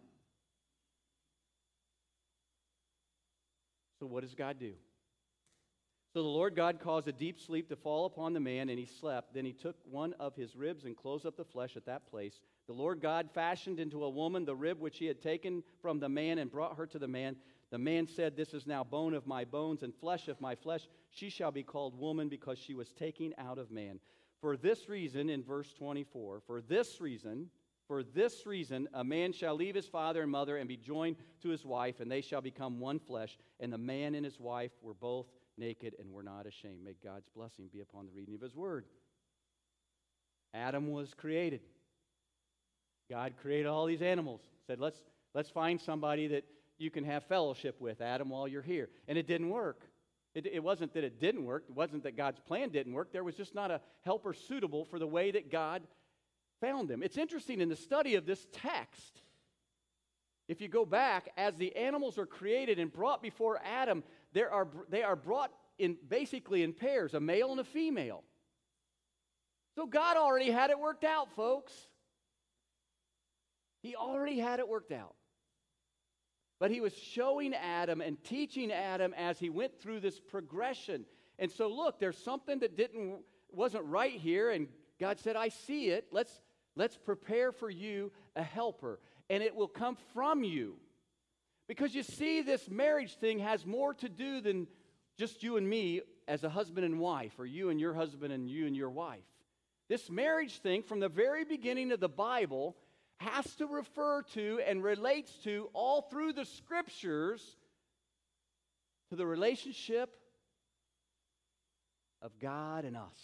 So, 4.01 4.07
what 4.07 4.25
does 4.25 4.35
God 4.35 4.59
do? 4.59 4.73
So 6.13 6.25
the 6.25 6.29
Lord 6.29 6.57
God 6.57 6.81
caused 6.81 7.07
a 7.07 7.13
deep 7.13 7.39
sleep 7.39 7.69
to 7.69 7.77
fall 7.77 8.07
upon 8.07 8.33
the 8.33 8.41
man, 8.41 8.69
and 8.69 8.77
he 8.77 8.87
slept. 8.87 9.33
Then 9.33 9.45
he 9.45 9.53
took 9.53 9.77
one 9.89 10.13
of 10.19 10.35
his 10.35 10.57
ribs 10.57 10.85
and 10.85 10.97
closed 10.97 11.25
up 11.25 11.37
the 11.37 11.45
flesh 11.45 11.77
at 11.77 11.87
that 11.87 12.11
place. 12.11 12.41
The 12.67 12.73
Lord 12.73 13.01
God 13.01 13.31
fashioned 13.33 13.79
into 13.79 14.03
a 14.03 14.11
woman 14.11 14.45
the 14.45 14.57
rib 14.57 14.81
which 14.81 14.99
he 14.99 15.07
had 15.07 15.23
taken 15.23 15.63
from 15.81 16.01
the 16.01 16.09
man 16.09 16.39
and 16.39 16.51
brought 16.51 16.77
her 16.77 16.87
to 16.89 16.99
the 16.99 17.07
man. 17.07 17.37
The 17.71 17.79
man 17.79 18.07
said, 18.07 18.37
This 18.37 18.53
is 18.53 18.67
now 18.67 18.83
bone 18.83 19.15
of 19.15 19.27
my 19.27 19.45
bones 19.45 19.83
and 19.83 19.95
flesh 19.95 20.29
of 20.29 20.41
my 20.41 20.55
flesh. 20.55 20.89
She 21.11 21.31
shall 21.31 21.53
be 21.53 21.63
called 21.63 21.99
woman 21.99 22.29
because 22.29 22.59
she 22.59 22.75
was 22.75 22.93
taken 22.93 23.35
out 23.39 23.59
of 23.59 23.71
man. 23.71 24.01
For 24.41 24.57
this 24.57 24.89
reason, 24.89 25.31
in 25.31 25.43
verse 25.43 25.73
24, 25.75 26.43
for 26.47 26.61
this 26.63 27.01
reason, 27.01 27.51
for 27.87 28.03
this 28.03 28.47
reason, 28.47 28.89
a 28.95 29.05
man 29.05 29.33
shall 29.33 29.55
leave 29.55 29.75
his 29.75 29.87
father 29.87 30.23
and 30.23 30.31
mother 30.31 30.57
and 30.57 30.69
be 30.69 30.77
joined 30.77 31.17
to 31.43 31.49
his 31.49 31.65
wife, 31.65 32.01
and 32.01 32.11
they 32.11 32.21
shall 32.21 32.41
become 32.41 32.81
one 32.81 32.99
flesh. 32.99 33.37
And 33.59 33.73
the 33.73 33.79
man 33.79 34.15
and 34.15 34.25
his 34.25 34.41
wife 34.41 34.73
were 34.81 34.95
both 34.95 35.27
naked 35.59 35.95
and 35.99 36.11
were 36.13 36.23
not 36.23 36.47
ashamed. 36.47 36.85
May 36.85 36.95
God's 37.05 37.29
blessing 37.35 37.69
be 37.73 37.81
upon 37.81 38.07
the 38.07 38.13
reading 38.13 38.35
of 38.35 38.41
his 38.41 38.57
word. 38.57 38.87
Adam 40.55 40.91
was 40.91 41.15
created. 41.15 41.61
God 43.11 43.35
created 43.41 43.67
all 43.67 43.87
these 43.87 44.03
animals. 44.03 44.41
Said, 44.67 44.81
let's, 44.81 45.03
let's 45.35 45.51
find 45.51 45.81
somebody 45.81 46.29
that 46.29 46.45
you 46.81 46.91
can 46.91 47.05
have 47.05 47.25
fellowship 47.25 47.81
with, 47.81 48.01
Adam, 48.01 48.31
while 48.31 48.49
you're 48.49 48.63
here. 48.63 48.89
And 49.07 49.19
it 49.19 49.27
didn't 49.27 49.51
work. 49.51 49.83
It, 50.35 50.47
it 50.47 50.63
wasn't 50.63 50.95
that 50.95 51.05
it 51.05 51.21
didn't 51.21 51.45
work. 51.45 51.65
It 51.69 51.75
wasn't 51.75 52.05
that 52.05 52.17
God's 52.17 52.41
plan 52.41 52.71
didn't 52.71 52.93
work. 52.93 53.13
There 53.13 53.25
was 53.25 53.35
just 53.35 53.55
not 53.55 53.71
a 53.71 53.81
helper 54.03 54.33
suitable 54.33 54.85
for 54.85 54.99
the 54.99 55.07
way 55.07 55.31
that 55.33 55.51
God 55.51 55.83
found 56.61 56.89
them. 56.89 57.03
It's 57.03 57.19
interesting 57.19 57.61
in 57.61 57.69
the 57.69 57.77
study 57.77 58.15
of 58.15 58.27
this 58.27 58.47
text. 58.53 59.23
If 60.49 60.61
you 60.61 60.69
go 60.69 60.85
back, 60.85 61.31
as 61.37 61.55
the 61.57 61.77
animals 61.77 62.19
are 62.19 62.27
created 62.27 62.79
and 62.79 62.93
brought 62.93 63.23
before 63.23 63.61
Adam, 63.65 64.03
there 64.33 64.51
are, 64.51 64.67
they 64.89 65.03
are 65.03 65.17
brought 65.17 65.53
in 65.79 65.97
basically 66.09 66.63
in 66.63 66.73
pairs, 66.73 67.15
a 67.15 67.21
male 67.21 67.51
and 67.51 67.61
a 67.61 67.65
female. 67.65 68.25
So 69.77 69.87
God 69.87 70.17
already 70.17 70.51
had 70.51 70.71
it 70.71 70.79
worked 70.79 71.05
out, 71.05 71.31
folks. 71.37 71.73
He 73.83 73.97
already 73.97 74.39
had 74.39 74.59
it 74.59 74.69
worked 74.69 74.93
out. 74.93 75.15
But 76.61 76.71
he 76.71 76.81
was 76.81 76.95
showing 76.95 77.55
Adam 77.55 78.01
and 78.01 78.23
teaching 78.23 78.71
Adam 78.71 79.15
as 79.17 79.39
he 79.41 79.49
went 79.49 79.81
through 79.81 80.01
this 80.01 80.21
progression. 80.21 81.07
And 81.39 81.51
so 81.51 81.69
look, 81.69 81.99
there's 81.99 82.19
something 82.19 82.61
that 82.61 82.77
didn't 82.77 83.23
wasn't 83.51 83.85
right 83.87 84.13
here 84.13 84.51
and 84.51 84.69
God 85.01 85.19
said, 85.19 85.35
"I 85.35 85.49
see 85.49 85.89
it. 85.89 86.07
Let's 86.13 86.41
let's 86.77 86.97
prepare 86.97 87.51
for 87.51 87.71
you 87.71 88.13
a 88.37 88.43
helper 88.43 89.01
and 89.29 89.43
it 89.43 89.57
will 89.57 89.69
come 89.69 89.97
from 90.13 90.45
you." 90.45 90.77
Because 91.67 91.95
you 91.95 92.03
see 92.03 92.43
this 92.43 92.69
marriage 92.69 93.17
thing 93.17 93.39
has 93.39 93.65
more 93.65 93.95
to 93.95 94.09
do 94.09 94.41
than 94.41 94.69
just 95.17 95.43
you 95.43 95.57
and 95.57 95.69
me 95.69 96.03
as 96.29 96.45
a 96.45 96.51
husband 96.51 96.85
and 96.85 97.01
wife 97.01 97.39
or 97.39 97.47
you 97.47 97.71
and 97.71 97.81
your 97.81 97.95
husband 97.95 98.33
and 98.33 98.49
you 98.49 98.67
and 98.67 98.77
your 98.77 98.91
wife. 98.91 99.25
This 99.89 100.11
marriage 100.11 100.59
thing 100.59 100.83
from 100.83 101.01
the 101.01 101.09
very 101.09 101.45
beginning 101.45 101.91
of 101.91 102.01
the 102.01 102.09
Bible 102.09 102.77
has 103.21 103.45
to 103.57 103.67
refer 103.67 104.23
to 104.35 104.61
and 104.67 104.83
relates 104.83 105.31
to 105.45 105.69
all 105.75 106.03
through 106.03 106.33
the 106.33 106.47
scriptures 106.47 107.43
to 109.11 109.17
the 109.17 109.27
relationship 109.27 110.11
of 112.23 112.33
God 112.41 112.87
and 112.87 112.97
us, 112.97 113.19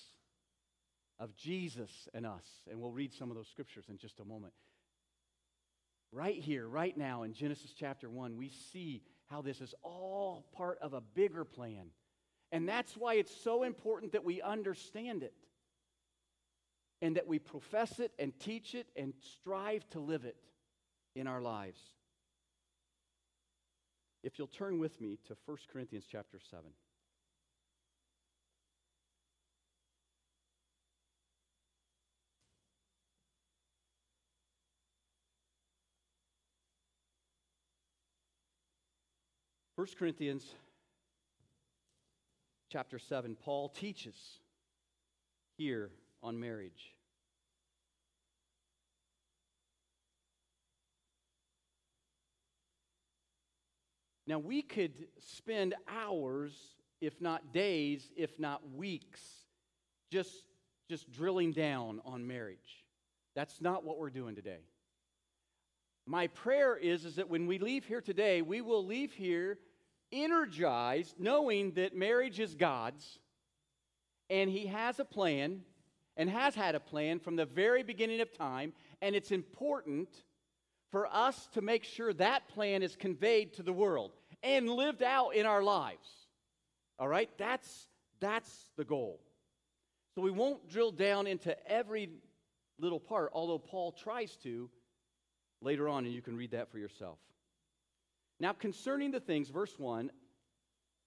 of 1.19 1.35
Jesus 1.35 1.91
and 2.13 2.27
us. 2.27 2.45
And 2.71 2.79
we'll 2.79 2.93
read 2.93 3.15
some 3.15 3.31
of 3.31 3.37
those 3.37 3.49
scriptures 3.49 3.87
in 3.89 3.97
just 3.97 4.21
a 4.21 4.25
moment. 4.25 4.53
Right 6.13 6.37
here, 6.37 6.69
right 6.69 6.97
now 6.97 7.23
in 7.23 7.33
Genesis 7.33 7.73
chapter 7.79 8.11
1, 8.11 8.37
we 8.37 8.51
see 8.73 9.03
how 9.31 9.41
this 9.41 9.63
is 9.63 9.75
all 9.83 10.47
part 10.55 10.79
of 10.83 10.93
a 10.93 11.01
bigger 11.01 11.45
plan. 11.45 11.87
And 12.53 12.69
that's 12.69 12.97
why 12.97 13.15
it's 13.15 13.35
so 13.35 13.63
important 13.63 14.13
that 14.13 14.25
we 14.25 14.43
understand 14.43 15.23
it 15.23 15.33
and 17.03 17.17
that 17.17 17.27
we 17.27 17.39
profess 17.39 18.01
it 18.01 18.13
and 18.19 18.39
teach 18.39 18.75
it 18.75 18.87
and 18.97 19.13
strive 19.21 19.89
to 19.91 20.01
live 20.01 20.25
it 20.25 20.37
in 21.15 21.27
our 21.27 21.41
lives. 21.41 21.81
If 24.23 24.39
you'll 24.39 24.49
turn 24.49 24.79
with 24.79 25.01
me 25.01 25.19
to 25.27 25.37
1 25.47 25.59
Corinthians 25.73 26.05
chapter 26.11 26.39
7. 26.51 26.65
First 39.77 39.99
Corinthians 39.99 40.55
chapter 42.73 42.99
7, 42.99 43.37
Paul 43.37 43.69
teaches 43.69 44.17
here 45.59 45.91
on 46.23 46.39
marriage. 46.39 46.97
Now, 54.27 54.39
we 54.41 54.61
could 54.63 55.07
spend 55.21 55.75
hours, 55.89 56.53
if 57.01 57.21
not 57.21 57.53
days, 57.53 58.11
if 58.17 58.41
not 58.41 58.61
weeks, 58.75 59.21
just, 60.11 60.45
just 60.89 61.11
drilling 61.13 61.53
down 61.53 62.01
on 62.05 62.27
marriage. 62.27 62.85
That's 63.37 63.61
not 63.61 63.85
what 63.85 63.99
we're 63.99 64.11
doing 64.11 64.35
today. 64.35 64.61
My 66.07 66.27
prayer 66.29 66.77
is, 66.77 67.05
is 67.05 67.17
that 67.17 67.29
when 67.29 67.47
we 67.47 67.59
leave 67.59 67.85
here 67.85 68.01
today, 68.01 68.43
we 68.43 68.61
will 68.61 68.85
leave 68.85 69.13
here 69.13 69.59
energized, 70.13 71.17
knowing 71.19 71.73
that 71.73 71.97
marriage 71.97 72.41
is 72.41 72.55
God's, 72.55 73.19
and 74.31 74.51
He 74.51 74.67
has 74.67 74.99
a 74.99 75.05
plan 75.05 75.61
and 76.17 76.31
has 76.31 76.55
had 76.55 76.75
a 76.75 76.81
plan 76.81 77.19
from 77.19 77.37
the 77.37 77.45
very 77.45 77.83
beginning 77.83 78.21
of 78.21 78.33
time, 78.33 78.73
and 79.03 79.15
it's 79.15 79.31
important 79.31 80.09
for 80.91 81.07
us 81.07 81.49
to 81.53 81.61
make 81.61 81.85
sure 81.85 82.13
that 82.15 82.49
plan 82.49 82.83
is 82.83 82.97
conveyed 82.97 83.55
to 83.55 83.63
the 83.63 83.73
world 83.73 84.13
and 84.43 84.69
lived 84.69 85.03
out 85.03 85.31
in 85.31 85.45
our 85.45 85.63
lives. 85.63 86.09
All 86.99 87.09
right? 87.09 87.29
That's, 87.39 87.89
that's 88.21 88.71
the 88.77 88.85
goal. 88.85 89.21
So 90.15 90.23
we 90.23 90.31
won't 90.31 90.69
drill 90.71 90.93
down 90.93 91.27
into 91.27 91.55
every 91.71 92.09
little 92.79 93.01
part, 93.01 93.31
although 93.35 93.59
Paul 93.59 93.93
tries 93.93 94.37
to 94.39 94.71
later 95.61 95.89
on, 95.89 96.05
and 96.05 96.15
you 96.15 96.23
can 96.23 96.37
read 96.37 96.53
that 96.53 96.71
for 96.71 96.79
yourself. 96.79 97.19
Now, 98.39 98.53
concerning 98.53 99.11
the 99.11 99.21
things, 99.21 99.49
verse 99.49 99.79
1, 99.79 100.11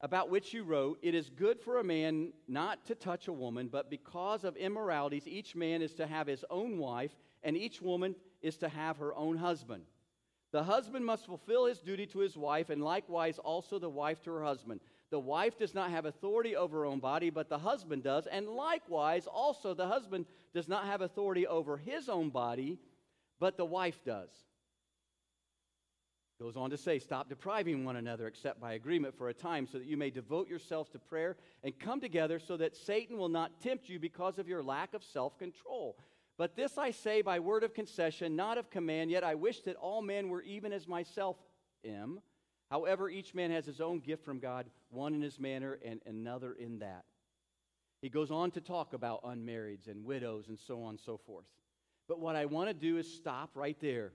about 0.02 0.30
which 0.30 0.54
you 0.54 0.64
wrote, 0.64 1.00
It 1.02 1.14
is 1.14 1.30
good 1.30 1.60
for 1.60 1.80
a 1.80 1.84
man 1.84 2.32
not 2.48 2.86
to 2.86 2.96
touch 2.96 3.28
a 3.28 3.34
woman, 3.34 3.68
but 3.68 3.90
because 3.90 4.44
of 4.44 4.56
immoralities, 4.56 5.28
each 5.28 5.56
man 5.56 5.82
is 5.82 5.94
to 5.96 6.08
have 6.08 6.28
his 6.28 6.46
own 6.50 6.78
wife, 6.78 7.12
and 7.44 7.58
each 7.58 7.82
woman 7.82 8.16
is 8.42 8.58
to 8.58 8.70
have 8.70 8.98
her 8.98 9.14
own 9.16 9.38
husband. 9.38 9.84
The 10.52 10.64
husband 10.64 11.06
must 11.06 11.26
fulfill 11.26 11.66
his 11.66 11.80
duty 11.80 12.08
to 12.08 12.20
his 12.20 12.38
wife, 12.38 12.70
and 12.70 12.84
likewise 12.84 13.38
also 13.38 13.78
the 13.78 13.90
wife 13.90 14.22
to 14.24 14.32
her 14.32 14.44
husband. 14.44 14.80
The 15.12 15.20
wife 15.20 15.58
does 15.58 15.76
not 15.76 15.92
have 15.92 16.06
authority 16.06 16.56
over 16.56 16.80
her 16.80 16.86
own 16.86 17.00
body, 17.00 17.30
but 17.30 17.50
the 17.50 17.58
husband 17.58 18.04
does, 18.04 18.26
and 18.28 18.48
likewise 18.48 19.28
also 19.28 19.74
the 19.74 19.88
husband 19.88 20.26
does 20.54 20.68
not 20.68 20.86
have 20.86 21.02
authority 21.02 21.46
over 21.46 21.78
his 21.78 22.10
own 22.10 22.30
body, 22.30 22.80
but 23.40 23.58
the 23.58 23.66
wife 23.66 24.04
does. 24.06 24.30
Goes 26.42 26.56
on 26.56 26.70
to 26.70 26.78
say, 26.78 27.00
Stop 27.00 27.28
depriving 27.28 27.84
one 27.84 27.98
another 27.98 28.28
except 28.28 28.62
by 28.62 28.74
agreement 28.74 29.18
for 29.18 29.28
a 29.28 29.34
time, 29.34 29.68
so 29.68 29.78
that 29.78 29.88
you 29.88 29.98
may 29.98 30.10
devote 30.10 30.48
yourselves 30.48 30.90
to 30.92 31.00
prayer 31.00 31.36
and 31.64 31.78
come 31.78 32.00
together, 32.00 32.40
so 32.40 32.56
that 32.58 32.78
Satan 32.78 33.18
will 33.18 33.30
not 33.30 33.60
tempt 33.62 33.90
you 33.90 34.00
because 34.00 34.40
of 34.40 34.48
your 34.48 34.64
lack 34.64 34.94
of 34.94 35.04
self 35.04 35.38
control. 35.38 35.98
But 36.38 36.56
this 36.56 36.78
I 36.78 36.92
say 36.92 37.22
by 37.22 37.40
word 37.40 37.66
of 37.66 37.74
concession, 37.74 38.38
not 38.38 38.58
of 38.58 38.70
command, 38.70 39.12
yet 39.12 39.26
I 39.26 39.36
wish 39.36 39.60
that 39.64 39.76
all 39.76 40.02
men 40.02 40.30
were 40.30 40.42
even 40.44 40.72
as 40.72 40.88
myself 40.88 41.36
am. 41.84 42.22
However, 42.72 43.10
each 43.10 43.36
man 43.36 43.52
has 43.52 43.66
his 43.66 43.82
own 43.82 44.00
gift 44.00 44.24
from 44.24 44.40
God, 44.40 44.68
one 44.90 45.14
in 45.14 45.22
his 45.22 45.40
manner 45.40 45.78
and 45.84 46.00
another 46.06 46.54
in 46.54 46.80
that. 46.80 47.04
He 48.02 48.08
goes 48.08 48.32
on 48.32 48.52
to 48.52 48.62
talk 48.62 48.94
about 48.94 49.24
unmarrieds 49.24 49.90
and 49.90 50.06
widows 50.06 50.48
and 50.48 50.58
so 50.58 50.84
on 50.84 50.92
and 50.92 51.00
so 51.00 51.18
forth. 51.18 51.44
But 52.08 52.22
what 52.22 52.38
I 52.38 52.46
want 52.46 52.70
to 52.70 52.74
do 52.74 52.98
is 52.98 53.14
stop 53.14 53.50
right 53.56 53.78
there. 53.82 54.14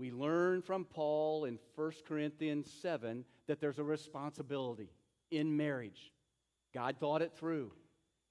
We 0.00 0.10
learn 0.10 0.62
from 0.62 0.86
Paul 0.86 1.44
in 1.44 1.58
1 1.74 1.92
Corinthians 2.08 2.72
7 2.80 3.22
that 3.48 3.60
there's 3.60 3.78
a 3.78 3.84
responsibility 3.84 4.88
in 5.30 5.58
marriage. 5.58 6.10
God 6.72 6.96
thought 6.98 7.20
it 7.20 7.34
through, 7.36 7.70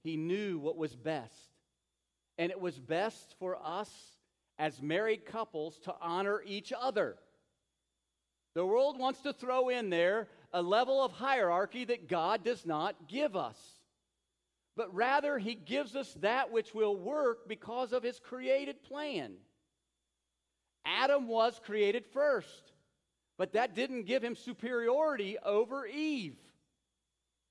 He 0.02 0.16
knew 0.16 0.58
what 0.58 0.76
was 0.76 0.96
best. 0.96 1.54
And 2.38 2.50
it 2.50 2.60
was 2.60 2.76
best 2.76 3.36
for 3.38 3.56
us 3.62 3.88
as 4.58 4.82
married 4.82 5.24
couples 5.24 5.78
to 5.84 5.94
honor 6.00 6.42
each 6.44 6.72
other. 6.76 7.14
The 8.56 8.66
world 8.66 8.98
wants 8.98 9.20
to 9.20 9.32
throw 9.32 9.68
in 9.68 9.90
there 9.90 10.26
a 10.52 10.62
level 10.62 11.04
of 11.04 11.12
hierarchy 11.12 11.84
that 11.84 12.08
God 12.08 12.42
does 12.42 12.66
not 12.66 13.06
give 13.06 13.36
us. 13.36 13.58
But 14.76 14.92
rather, 14.92 15.38
He 15.38 15.54
gives 15.54 15.94
us 15.94 16.12
that 16.14 16.50
which 16.50 16.74
will 16.74 16.96
work 16.96 17.46
because 17.46 17.92
of 17.92 18.02
His 18.02 18.18
created 18.18 18.82
plan. 18.82 19.34
Adam 20.84 21.28
was 21.28 21.60
created 21.64 22.06
first, 22.06 22.72
but 23.38 23.52
that 23.52 23.74
didn't 23.74 24.04
give 24.04 24.22
him 24.22 24.34
superiority 24.34 25.38
over 25.44 25.86
Eve. 25.86 26.36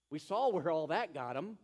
We 0.10 0.20
saw 0.20 0.50
where 0.50 0.70
all 0.70 0.88
that 0.88 1.14
got 1.14 1.36
him. 1.36 1.58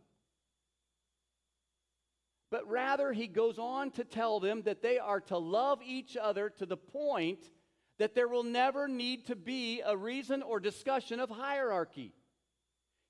But 2.51 2.69
rather, 2.69 3.11
he 3.11 3.27
goes 3.27 3.57
on 3.57 3.91
to 3.91 4.03
tell 4.03 4.39
them 4.39 4.61
that 4.63 4.81
they 4.81 4.99
are 4.99 5.19
to 5.21 5.37
love 5.37 5.79
each 5.83 6.15
other 6.15 6.49
to 6.51 6.65
the 6.65 6.77
point 6.77 7.39
that 7.97 8.13
there 8.13 8.27
will 8.27 8.43
never 8.43 8.87
need 8.87 9.25
to 9.27 9.35
be 9.35 9.81
a 9.85 9.95
reason 9.95 10.41
or 10.41 10.59
discussion 10.59 11.19
of 11.19 11.29
hierarchy. 11.29 12.13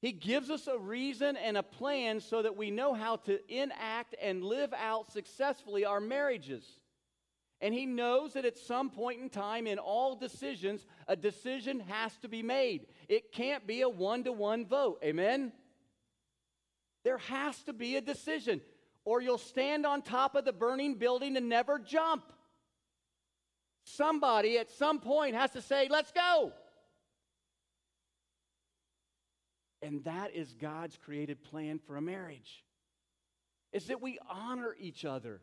He 0.02 0.12
gives 0.12 0.50
us 0.50 0.68
a 0.68 0.78
reason 0.78 1.36
and 1.36 1.58
a 1.58 1.63
plan 1.63 2.20
so 2.20 2.41
that 2.44 2.56
we 2.56 2.70
know 2.70 2.94
how 2.94 3.18
to 3.18 3.39
enact 3.54 4.15
and 4.22 4.44
live 4.44 4.74
out 4.74 5.12
successfully 5.12 5.86
our 5.86 6.00
marriages. 6.00 6.63
And 7.62 7.74
he 7.74 7.86
knows 7.86 8.34
that 8.34 8.46
at 8.46 8.58
some 8.58 8.89
point 8.89 9.22
in 9.22 9.30
time 9.30 9.65
in 9.65 9.80
all 9.80 10.15
decisions, 10.15 10.86
a 11.08 11.15
decision 11.15 11.80
has 11.80 12.15
to 12.18 12.28
be 12.28 12.44
made. 12.44 12.88
It 13.08 13.32
can't 13.32 13.65
be 13.65 13.82
a 13.82 13.89
one 13.89 14.24
to 14.26 14.32
one 14.32 14.65
vote. 14.65 15.00
Amen? 15.04 15.54
There 17.04 17.18
has 17.20 17.58
to 17.63 17.74
be 17.74 17.96
a 17.96 18.02
decision, 18.02 18.62
or 19.06 19.22
you'll 19.22 19.38
stand 19.38 19.86
on 19.86 20.02
top 20.02 20.36
of 20.36 20.44
the 20.44 20.52
burning 20.52 20.96
building 20.96 21.38
and 21.38 21.48
never 21.48 21.80
jump. 21.80 22.24
Somebody 23.86 24.58
at 24.58 24.72
some 24.72 25.00
point 25.00 25.36
has 25.36 25.52
to 25.52 25.62
say, 25.62 25.88
Let's 25.89 26.12
go. 26.12 26.52
And 29.82 30.04
that 30.06 30.34
is 30.34 30.52
God's 30.54 30.98
created 30.98 31.44
plan 31.44 31.80
for 31.86 31.96
a 31.96 32.02
marriage. 32.02 32.65
Is 33.72 33.86
that 33.88 34.02
we 34.02 34.18
honor 34.28 34.76
each 34.80 35.06
other 35.06 35.41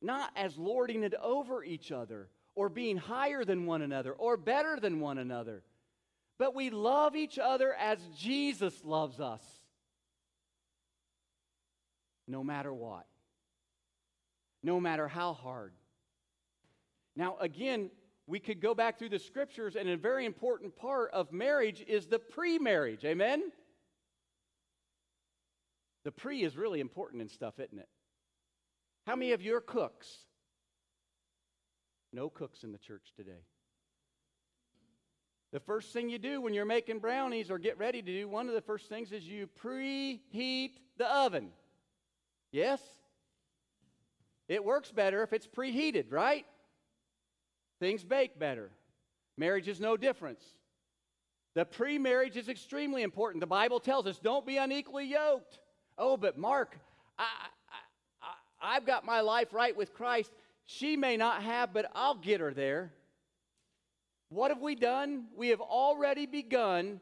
not 0.00 0.30
as 0.36 0.56
lording 0.56 1.02
it 1.02 1.14
over 1.14 1.64
each 1.64 1.90
other 1.92 2.28
or 2.54 2.68
being 2.68 2.96
higher 2.96 3.44
than 3.44 3.66
one 3.66 3.82
another 3.82 4.12
or 4.12 4.36
better 4.36 4.78
than 4.80 5.00
one 5.00 5.18
another, 5.18 5.62
but 6.38 6.54
we 6.54 6.70
love 6.70 7.16
each 7.16 7.38
other 7.38 7.74
as 7.74 7.98
Jesus 8.16 8.84
loves 8.84 9.20
us, 9.20 9.42
no 12.26 12.44
matter 12.44 12.72
what, 12.72 13.06
no 14.62 14.80
matter 14.80 15.08
how 15.08 15.32
hard. 15.32 15.72
Now, 17.14 17.36
again, 17.40 17.90
we 18.26 18.40
could 18.40 18.60
go 18.60 18.74
back 18.74 18.98
through 18.98 19.10
the 19.10 19.18
scriptures, 19.18 19.76
and 19.76 19.88
a 19.88 19.96
very 19.96 20.26
important 20.26 20.76
part 20.76 21.10
of 21.12 21.32
marriage 21.32 21.84
is 21.86 22.06
the 22.06 22.18
pre 22.18 22.58
marriage. 22.58 23.04
Amen? 23.04 23.52
The 26.04 26.12
pre 26.12 26.42
is 26.42 26.56
really 26.56 26.80
important 26.80 27.22
in 27.22 27.28
stuff, 27.28 27.58
isn't 27.58 27.78
it? 27.78 27.88
How 29.06 29.14
many 29.14 29.32
of 29.32 29.40
you 29.40 29.54
are 29.54 29.60
cooks? 29.60 30.08
No 32.12 32.28
cooks 32.28 32.64
in 32.64 32.72
the 32.72 32.78
church 32.78 33.12
today. 33.16 33.44
The 35.52 35.60
first 35.60 35.92
thing 35.92 36.08
you 36.08 36.18
do 36.18 36.40
when 36.40 36.54
you're 36.54 36.64
making 36.64 36.98
brownies 36.98 37.50
or 37.50 37.58
get 37.58 37.78
ready 37.78 38.02
to 38.02 38.12
do, 38.12 38.28
one 38.28 38.48
of 38.48 38.54
the 38.54 38.60
first 38.60 38.88
things 38.88 39.12
is 39.12 39.22
you 39.24 39.48
preheat 39.62 40.72
the 40.98 41.06
oven. 41.06 41.50
Yes? 42.50 42.80
It 44.48 44.64
works 44.64 44.90
better 44.90 45.22
if 45.22 45.32
it's 45.32 45.46
preheated, 45.46 46.06
right? 46.10 46.44
Things 47.78 48.02
bake 48.02 48.38
better. 48.38 48.70
Marriage 49.38 49.68
is 49.68 49.80
no 49.80 49.96
difference. 49.96 50.42
The 51.54 51.64
pre 51.64 51.96
marriage 51.98 52.36
is 52.36 52.48
extremely 52.48 53.02
important. 53.02 53.40
The 53.40 53.46
Bible 53.46 53.78
tells 53.78 54.06
us 54.06 54.18
don't 54.18 54.44
be 54.44 54.56
unequally 54.56 55.06
yoked. 55.06 55.60
Oh, 55.96 56.16
but 56.16 56.36
Mark, 56.36 56.76
I, 57.18 57.24
I've 58.60 58.86
got 58.86 59.04
my 59.04 59.20
life 59.20 59.52
right 59.52 59.76
with 59.76 59.94
Christ. 59.94 60.30
She 60.64 60.96
may 60.96 61.16
not 61.16 61.42
have, 61.42 61.72
but 61.72 61.90
I'll 61.94 62.14
get 62.14 62.40
her 62.40 62.52
there. 62.52 62.92
What 64.28 64.50
have 64.50 64.60
we 64.60 64.74
done? 64.74 65.26
We 65.36 65.48
have 65.48 65.60
already 65.60 66.26
begun 66.26 67.00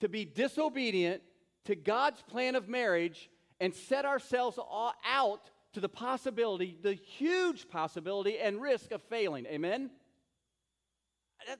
to 0.00 0.08
be 0.08 0.24
disobedient 0.24 1.22
to 1.64 1.74
God's 1.74 2.22
plan 2.22 2.54
of 2.54 2.68
marriage 2.68 3.28
and 3.60 3.74
set 3.74 4.04
ourselves 4.04 4.58
out 5.04 5.50
to 5.72 5.80
the 5.80 5.88
possibility, 5.88 6.78
the 6.80 6.94
huge 6.94 7.68
possibility 7.68 8.38
and 8.38 8.60
risk 8.60 8.92
of 8.92 9.02
failing. 9.02 9.46
Amen? 9.46 9.90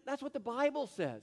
That's 0.04 0.22
what 0.22 0.32
the 0.32 0.40
Bible 0.40 0.86
says. 0.86 1.22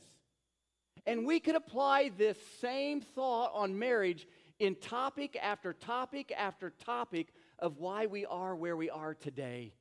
And 1.05 1.25
we 1.25 1.39
could 1.39 1.55
apply 1.55 2.11
this 2.17 2.37
same 2.61 3.01
thought 3.01 3.51
on 3.53 3.77
marriage 3.77 4.27
in 4.59 4.75
topic 4.75 5.37
after 5.41 5.73
topic 5.73 6.31
after 6.35 6.69
topic 6.69 7.27
of 7.59 7.77
why 7.77 8.05
we 8.05 8.25
are 8.25 8.55
where 8.55 8.75
we 8.75 8.89
are 8.89 9.13
today. 9.13 9.73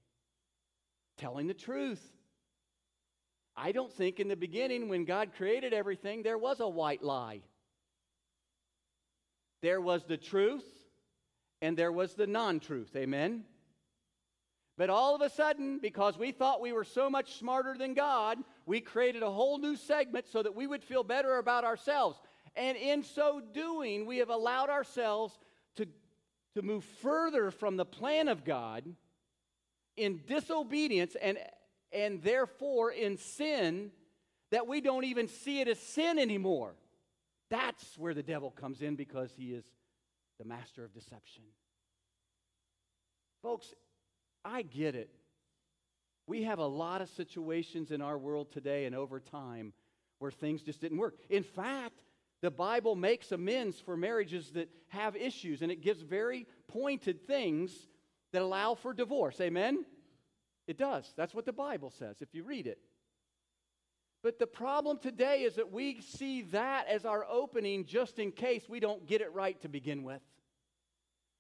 Telling 1.18 1.46
the 1.46 1.54
truth. 1.54 2.02
I 3.56 3.72
don't 3.72 3.92
think 3.92 4.18
in 4.18 4.28
the 4.28 4.37
beginning, 4.37 4.88
when 4.88 5.04
God 5.04 5.32
created 5.37 5.74
everything, 5.74 6.22
there 6.22 6.38
was 6.38 6.61
a 6.61 6.68
white 6.68 7.02
lie. 7.02 7.40
There 9.61 9.80
was 9.80 10.04
the 10.04 10.16
truth 10.16 10.64
and 11.61 11.76
there 11.76 11.92
was 11.92 12.14
the 12.14 12.26
non 12.26 12.61
truth. 12.61 12.94
Amen? 12.96 13.44
But 14.78 14.90
all 14.90 15.14
of 15.14 15.20
a 15.20 15.30
sudden, 15.30 15.78
because 15.80 16.18
we 16.18 16.32
thought 16.32 16.61
we 16.61 16.72
were 16.72 16.85
so 16.85 17.11
much 17.11 17.38
smarter 17.38 17.76
than 17.78 17.94
God, 17.94 18.38
we 18.66 18.80
created 18.80 19.22
a 19.22 19.30
whole 19.30 19.58
new 19.58 19.76
segment 19.76 20.26
so 20.28 20.42
that 20.42 20.56
we 20.56 20.66
would 20.66 20.82
feel 20.82 21.04
better 21.04 21.38
about 21.38 21.64
ourselves. 21.64 22.18
And 22.56 22.76
in 22.76 23.02
so 23.02 23.40
doing, 23.54 24.06
we 24.06 24.18
have 24.18 24.30
allowed 24.30 24.70
ourselves 24.70 25.38
to 26.54 26.62
move 26.62 26.84
further 26.84 27.50
from 27.50 27.76
the 27.76 27.84
plan 27.84 28.28
of 28.28 28.44
God 28.44 28.84
in 29.96 30.20
disobedience 30.26 31.16
and, 31.20 31.38
and 31.92 32.22
therefore 32.22 32.90
in 32.90 33.16
sin 33.16 33.90
that 34.50 34.66
we 34.66 34.80
don't 34.80 35.04
even 35.04 35.28
see 35.28 35.60
it 35.60 35.68
as 35.68 35.78
sin 35.78 36.18
anymore. 36.18 36.74
That's 37.50 37.98
where 37.98 38.14
the 38.14 38.22
devil 38.22 38.50
comes 38.50 38.82
in 38.82 38.96
because 38.96 39.32
he 39.36 39.52
is 39.52 39.64
the 40.38 40.44
master 40.44 40.84
of 40.84 40.92
deception. 40.94 41.44
Folks, 43.42 43.74
I 44.44 44.62
get 44.62 44.94
it. 44.94 45.10
We 46.26 46.44
have 46.44 46.58
a 46.58 46.66
lot 46.66 47.02
of 47.02 47.08
situations 47.10 47.90
in 47.90 48.00
our 48.00 48.16
world 48.16 48.52
today 48.52 48.86
and 48.86 48.94
over 48.94 49.20
time 49.20 49.72
where 50.18 50.30
things 50.30 50.62
just 50.62 50.80
didn't 50.80 50.98
work. 50.98 51.16
In 51.28 51.42
fact, 51.42 52.00
the 52.42 52.50
Bible 52.50 52.96
makes 52.96 53.31
amends 53.31 53.78
for 53.78 53.96
marriages 53.96 54.50
that 54.50 54.68
have 54.88 55.16
issues, 55.16 55.62
and 55.62 55.70
it 55.70 55.81
gives 55.81 56.02
very 56.02 56.46
pointed 56.66 57.26
things 57.26 57.72
that 58.33 58.42
allow 58.42 58.74
for 58.74 58.92
divorce. 58.92 59.40
Amen? 59.40 59.85
It 60.66 60.76
does. 60.76 61.12
That's 61.16 61.35
what 61.35 61.46
the 61.46 61.52
Bible 61.52 61.90
says 61.90 62.16
if 62.20 62.35
you 62.35 62.42
read 62.42 62.66
it. 62.66 62.78
But 64.22 64.38
the 64.38 64.46
problem 64.46 64.98
today 64.98 65.42
is 65.42 65.55
that 65.55 65.72
we 65.72 66.00
see 66.00 66.42
that 66.42 66.87
as 66.88 67.05
our 67.05 67.24
opening 67.28 67.85
just 67.85 68.18
in 68.18 68.33
case 68.33 68.68
we 68.68 68.81
don't 68.81 69.07
get 69.07 69.20
it 69.20 69.33
right 69.33 69.61
to 69.62 69.68
begin 69.68 70.02
with. 70.02 70.20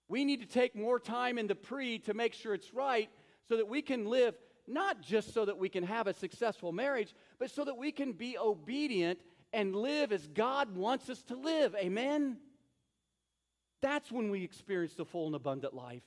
We 0.08 0.24
need 0.24 0.40
to 0.40 0.46
take 0.46 0.74
more 0.74 0.98
time 0.98 1.38
in 1.38 1.46
the 1.46 1.54
pre 1.54 1.98
to 2.00 2.14
make 2.14 2.34
sure 2.34 2.54
it's 2.54 2.74
right 2.74 3.08
so 3.48 3.56
that 3.56 3.68
we 3.68 3.82
can 3.82 4.06
live 4.06 4.34
not 4.68 5.00
just 5.00 5.34
so 5.34 5.44
that 5.44 5.58
we 5.58 5.68
can 5.68 5.82
have 5.82 6.06
a 6.06 6.14
successful 6.14 6.72
marriage, 6.72 7.14
but 7.38 7.50
so 7.50 7.64
that 7.64 7.76
we 7.76 7.90
can 7.90 8.12
be 8.12 8.38
obedient 8.38 9.18
and 9.52 9.74
live 9.74 10.12
as 10.12 10.26
God 10.26 10.76
wants 10.76 11.08
us 11.10 11.22
to 11.24 11.36
live. 11.36 11.74
Amen? 11.76 12.38
That's 13.80 14.10
when 14.10 14.30
we 14.30 14.44
experience 14.44 14.94
the 14.94 15.04
full 15.04 15.26
and 15.26 15.34
abundant 15.34 15.74
life. 15.74 16.02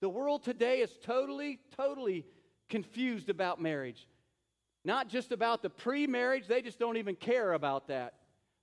The 0.00 0.08
world 0.08 0.44
today 0.44 0.80
is 0.80 0.90
totally, 1.02 1.58
totally 1.76 2.24
confused 2.68 3.28
about 3.28 3.60
marriage. 3.60 4.06
Not 4.84 5.08
just 5.08 5.32
about 5.32 5.62
the 5.62 5.70
pre 5.70 6.06
marriage, 6.06 6.46
they 6.46 6.62
just 6.62 6.78
don't 6.78 6.96
even 6.96 7.16
care 7.16 7.52
about 7.52 7.88
that. 7.88 8.14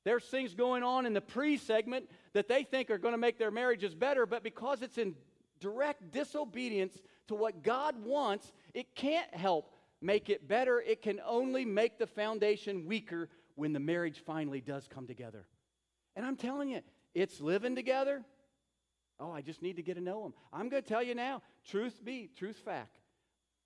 There's 0.06 0.24
things 0.24 0.54
going 0.54 0.84
on 0.84 1.06
in 1.06 1.14
the 1.14 1.22
pre 1.22 1.58
segment 1.58 2.10
that 2.34 2.48
they 2.48 2.64
think 2.64 2.90
are 2.90 2.98
going 2.98 3.14
to 3.14 3.18
make 3.20 3.38
their 3.38 3.52
marriages 3.52 3.94
better, 3.94 4.26
but 4.26 4.44
because 4.44 4.82
it's 4.82 4.98
in 4.98 5.16
direct 5.60 6.12
disobedience 6.12 7.02
to 7.28 7.36
what 7.36 7.64
God 7.64 8.02
wants, 8.04 8.54
it 8.74 8.96
can't 8.96 9.34
help 9.34 9.74
make 10.02 10.30
it 10.30 10.48
better. 10.48 10.80
It 10.80 11.02
can 11.02 11.20
only 11.26 11.66
make 11.66 11.98
the 11.98 12.08
foundation 12.08 12.86
weaker 12.86 13.30
when 13.56 13.74
the 13.74 13.80
marriage 13.80 14.22
finally 14.26 14.62
does 14.62 14.88
come 14.88 15.08
together. 15.08 15.46
And 16.16 16.26
I'm 16.26 16.36
telling 16.36 16.70
you, 16.70 16.82
it's 17.14 17.42
living 17.42 17.76
together. 17.76 18.24
Oh, 19.20 19.32
I 19.32 19.42
just 19.42 19.62
need 19.62 19.78
to 19.78 19.82
get 19.82 19.96
to 19.96 20.02
know 20.02 20.24
them. 20.24 20.34
I'm 20.52 20.70
going 20.70 20.84
to 20.84 20.88
tell 20.88 21.04
you 21.04 21.16
now, 21.16 21.42
truth 21.66 22.04
be, 22.04 22.30
truth 22.38 22.58
fact. 22.58 23.00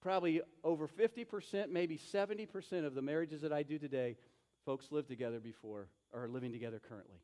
Probably 0.02 0.42
over 0.64 0.88
50%, 0.88 1.70
maybe 1.70 1.98
70% 1.98 2.86
of 2.86 2.96
the 2.96 3.02
marriages 3.02 3.42
that 3.42 3.52
I 3.52 3.64
do 3.64 3.78
today, 3.78 4.16
folks 4.66 4.92
lived 4.92 5.10
together 5.10 5.40
before 5.40 5.88
or 6.14 6.24
are 6.24 6.30
living 6.30 6.52
together 6.52 6.80
currently. 6.80 7.18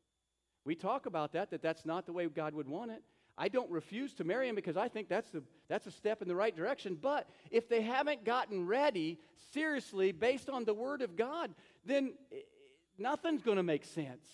We 0.64 0.74
talk 0.74 1.06
about 1.06 1.32
that, 1.32 1.50
that 1.52 1.62
that's 1.62 1.86
not 1.86 2.06
the 2.06 2.12
way 2.12 2.26
God 2.26 2.52
would 2.54 2.68
want 2.68 2.90
it. 2.90 3.02
I 3.38 3.48
don't 3.48 3.70
refuse 3.70 4.14
to 4.14 4.24
marry 4.24 4.48
him 4.48 4.54
because 4.54 4.76
I 4.76 4.88
think 4.88 5.08
that's, 5.08 5.30
the, 5.30 5.42
that's 5.68 5.86
a 5.86 5.90
step 5.90 6.22
in 6.22 6.28
the 6.28 6.34
right 6.34 6.56
direction. 6.56 6.98
But 7.00 7.28
if 7.50 7.68
they 7.68 7.82
haven't 7.82 8.24
gotten 8.24 8.66
ready 8.66 9.18
seriously 9.52 10.12
based 10.12 10.48
on 10.48 10.64
the 10.64 10.74
Word 10.74 11.02
of 11.02 11.16
God, 11.16 11.54
then 11.84 12.14
nothing's 12.98 13.42
going 13.42 13.56
to 13.56 13.62
make 13.62 13.84
sense. 13.84 14.26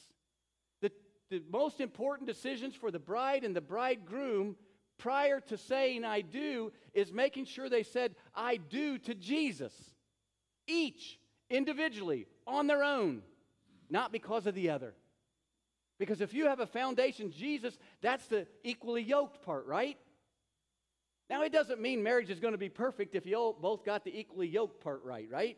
The, 0.80 0.90
the 1.30 1.42
most 1.50 1.80
important 1.80 2.28
decisions 2.28 2.74
for 2.74 2.90
the 2.90 2.98
bride 2.98 3.44
and 3.44 3.54
the 3.54 3.60
bridegroom 3.60 4.56
prior 4.98 5.40
to 5.40 5.58
saying 5.58 6.04
I 6.04 6.20
do 6.20 6.72
is 6.94 7.12
making 7.12 7.46
sure 7.46 7.68
they 7.68 7.82
said 7.82 8.14
I 8.34 8.56
do 8.56 8.98
to 8.98 9.14
Jesus, 9.14 9.72
each 10.66 11.18
individually 11.50 12.26
on 12.46 12.66
their 12.66 12.82
own, 12.82 13.22
not 13.90 14.12
because 14.12 14.46
of 14.46 14.54
the 14.54 14.70
other. 14.70 14.94
Because 15.98 16.20
if 16.20 16.34
you 16.34 16.46
have 16.46 16.60
a 16.60 16.66
foundation, 16.66 17.30
Jesus, 17.30 17.78
that's 18.00 18.26
the 18.26 18.46
equally 18.64 19.02
yoked 19.02 19.42
part, 19.42 19.66
right? 19.66 19.96
Now, 21.30 21.42
it 21.42 21.52
doesn't 21.52 21.80
mean 21.80 22.02
marriage 22.02 22.28
is 22.28 22.40
going 22.40 22.52
to 22.52 22.58
be 22.58 22.68
perfect 22.68 23.14
if 23.14 23.24
you 23.26 23.56
both 23.60 23.84
got 23.84 24.04
the 24.04 24.18
equally 24.18 24.48
yoked 24.48 24.82
part 24.82 25.02
right, 25.04 25.28
right? 25.30 25.56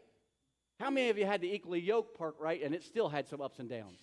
How 0.80 0.90
many 0.90 1.10
of 1.10 1.18
you 1.18 1.26
had 1.26 1.40
the 1.40 1.52
equally 1.52 1.80
yoked 1.80 2.16
part 2.18 2.34
right 2.38 2.62
and 2.62 2.74
it 2.74 2.82
still 2.82 3.08
had 3.08 3.28
some 3.28 3.40
ups 3.40 3.58
and 3.58 3.68
downs? 3.68 4.00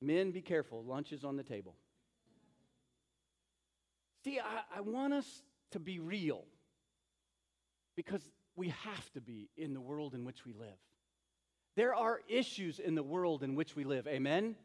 Men, 0.00 0.32
be 0.32 0.42
careful. 0.42 0.84
Lunch 0.84 1.12
is 1.12 1.24
on 1.24 1.36
the 1.36 1.42
table. 1.42 1.76
See, 4.24 4.38
I, 4.40 4.78
I 4.78 4.80
want 4.80 5.14
us 5.14 5.42
to 5.72 5.78
be 5.78 5.98
real 5.98 6.44
because 7.96 8.22
we 8.56 8.68
have 8.68 9.12
to 9.12 9.20
be 9.20 9.48
in 9.56 9.72
the 9.72 9.80
world 9.80 10.14
in 10.14 10.24
which 10.24 10.44
we 10.44 10.52
live. 10.52 10.78
There 11.76 11.94
are 11.94 12.20
issues 12.28 12.78
in 12.78 12.94
the 12.94 13.02
world 13.02 13.42
in 13.42 13.54
which 13.54 13.76
we 13.76 13.84
live. 13.84 14.06
Amen? 14.06 14.56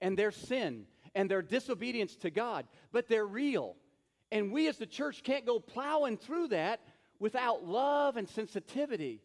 and 0.00 0.16
their 0.16 0.32
sin 0.32 0.86
and 1.14 1.30
their 1.30 1.42
disobedience 1.42 2.16
to 2.16 2.30
God, 2.30 2.66
but 2.92 3.08
they're 3.08 3.26
real. 3.26 3.76
And 4.32 4.52
we 4.52 4.68
as 4.68 4.78
the 4.78 4.86
church 4.86 5.22
can't 5.22 5.44
go 5.44 5.58
plowing 5.58 6.16
through 6.16 6.48
that 6.48 6.80
without 7.18 7.66
love 7.66 8.16
and 8.16 8.28
sensitivity. 8.28 9.20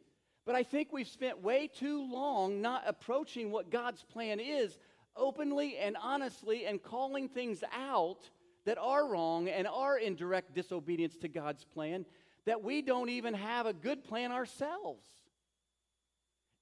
But 0.45 0.55
I 0.55 0.63
think 0.63 0.89
we've 0.91 1.08
spent 1.08 1.41
way 1.41 1.67
too 1.67 2.10
long 2.12 2.62
not 2.62 2.84
approaching 2.86 3.51
what 3.51 3.71
God's 3.71 4.03
plan 4.03 4.39
is 4.39 4.77
openly 5.15 5.77
and 5.77 5.97
honestly 6.01 6.65
and 6.65 6.81
calling 6.81 7.29
things 7.29 7.63
out 7.73 8.29
that 8.65 8.77
are 8.77 9.08
wrong 9.08 9.47
and 9.47 9.67
are 9.67 9.97
in 9.97 10.15
direct 10.15 10.53
disobedience 10.53 11.15
to 11.17 11.27
God's 11.27 11.63
plan 11.63 12.05
that 12.45 12.63
we 12.63 12.81
don't 12.81 13.10
even 13.10 13.34
have 13.34 13.65
a 13.65 13.73
good 13.73 14.03
plan 14.03 14.31
ourselves. 14.31 15.08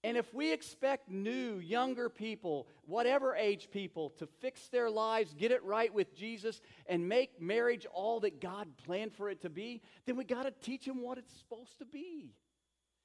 And 0.06 0.18
if 0.18 0.34
we 0.34 0.52
expect 0.52 1.10
new, 1.10 1.60
younger 1.60 2.10
people, 2.10 2.68
whatever 2.86 3.36
age 3.36 3.70
people, 3.72 4.10
to 4.20 4.28
fix 4.42 4.68
their 4.68 4.90
lives, 4.90 5.34
get 5.34 5.52
it 5.52 5.64
right 5.64 5.94
with 5.94 6.14
Jesus, 6.14 6.62
and 6.88 7.08
make 7.08 7.42
marriage 7.42 7.86
all 7.94 8.20
that 8.22 8.42
God 8.42 8.68
planned 8.86 9.14
for 9.14 9.30
it 9.30 9.42
to 9.42 9.50
be, 9.50 9.82
then 10.06 10.18
we 10.18 10.26
got 10.26 10.44
to 10.44 10.52
teach 10.52 10.86
them 10.86 11.02
what 11.02 11.18
it's 11.18 11.34
supposed 11.38 11.78
to 11.80 11.86
be. 11.86 12.34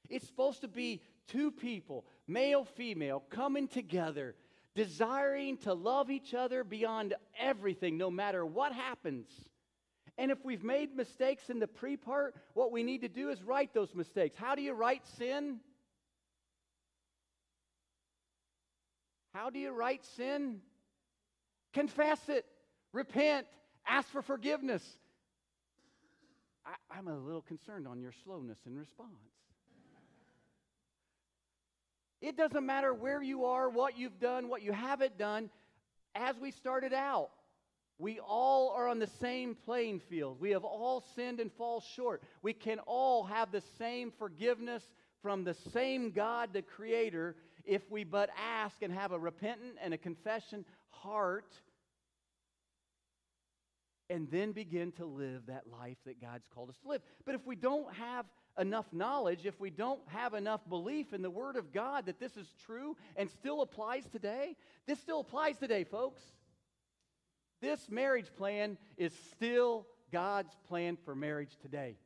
It's 0.09 0.27
supposed 0.27 0.63
to 0.63 0.69
be 0.69 1.03
two 1.29 1.51
people, 1.51 2.05
male, 2.27 2.65
female, 2.65 3.23
coming 3.31 3.69
together, 3.69 4.35
desiring 4.75 5.59
to 5.59 5.75
love 5.75 6.11
each 6.11 6.35
other 6.35 6.65
beyond 6.65 7.15
everything, 7.39 7.99
no 7.99 8.11
matter 8.11 8.45
what 8.45 8.73
happens. 8.73 9.29
And 10.17 10.33
if 10.33 10.45
we've 10.45 10.65
made 10.65 10.97
mistakes 10.97 11.49
in 11.49 11.61
the 11.61 11.69
pre 11.69 11.97
part, 11.97 12.35
what 12.55 12.73
we 12.73 12.83
need 12.83 13.03
to 13.03 13.09
do 13.09 13.31
is 13.31 13.43
right 13.43 13.73
those 13.73 13.95
mistakes. 13.95 14.37
How 14.37 14.55
do 14.55 14.63
you 14.63 14.73
right 14.73 15.03
sin? 15.17 15.61
How 19.33 19.51
do 19.51 19.59
you 19.59 19.71
right 19.71 20.05
sin? 20.17 20.61
Confess 21.73 22.19
it, 22.29 22.45
repent, 22.93 23.47
ask 23.87 24.09
for 24.09 24.23
forgiveness. 24.23 24.83
I, 26.67 26.99
am 26.99 27.09
a 27.09 27.17
little 27.17 27.43
concerned 27.43 27.87
on 27.87 28.01
your 28.01 28.13
slowness 28.25 28.59
in 28.67 28.77
response. 28.77 29.13
It 32.21 32.37
doesn't 32.37 32.67
matter 32.67 32.93
where 32.93 33.23
you 33.23 33.45
are, 33.45 33.69
what 33.69 33.99
you've 33.99 34.19
done, 34.19 34.49
what 34.49 34.63
you 34.63 34.73
haven't 34.73 35.19
done. 35.19 35.51
As 36.15 36.37
we 36.39 36.51
started 36.51 36.93
out, 36.93 37.31
we 37.99 38.21
all 38.21 38.71
are 38.71 38.89
on 38.89 38.99
the 38.99 39.11
same 39.21 39.55
playing 39.55 40.01
field. 40.01 40.41
We 40.41 40.51
have 40.51 40.65
all 40.65 41.05
sinned 41.15 41.41
and 41.41 41.53
fall 41.53 41.81
short. 41.81 42.23
We 42.43 42.53
can 42.53 42.79
all 42.81 43.25
have 43.25 43.51
the 43.51 43.63
same 43.79 44.13
forgiveness 44.19 44.83
from 45.23 45.45
the 45.45 45.55
same 45.55 46.11
God, 46.11 46.51
the 46.53 46.63
Creator, 46.63 47.37
if 47.65 47.91
we 47.91 48.05
but 48.05 48.31
ask 48.37 48.83
and 48.83 48.93
have 48.93 49.13
a 49.13 49.19
repentant 49.19 49.75
and 49.83 49.93
a 49.93 49.99
confession 49.99 50.65
heart 50.91 51.53
and 54.11 54.31
then 54.31 54.53
begin 54.53 54.93
to 54.93 55.05
live 55.05 55.47
that 55.47 55.65
life 55.71 55.99
that 56.07 56.21
God's 56.21 56.47
called 56.55 56.71
us 56.71 56.79
to 56.83 56.89
live. 56.89 57.03
But 57.27 57.35
if 57.35 57.47
we 57.47 57.57
don't 57.57 57.93
have 57.95 58.25
enough 58.59 58.87
knowledge, 58.93 59.47
if 59.47 59.59
we 59.61 59.71
don't 59.71 60.01
have 60.09 60.35
enough 60.35 60.61
belief 60.69 61.13
in 61.13 61.23
the 61.23 61.31
Word 61.31 61.57
of 61.57 61.73
God 61.73 62.07
that 62.07 62.19
this 62.21 62.37
is 62.37 62.53
true 62.67 62.97
and 63.17 63.31
still 63.31 63.63
applies 63.63 64.05
today, 64.07 64.57
this 64.87 64.99
still 64.99 65.21
applies 65.21 65.59
today, 65.59 65.85
folks. 65.85 66.23
This 67.61 67.89
marriage 67.91 68.35
plan 68.37 68.79
is 68.97 69.13
still 69.33 69.87
God's 70.13 70.55
plan 70.69 70.97
for 71.05 71.15
marriage 71.15 71.57
today. 71.61 71.97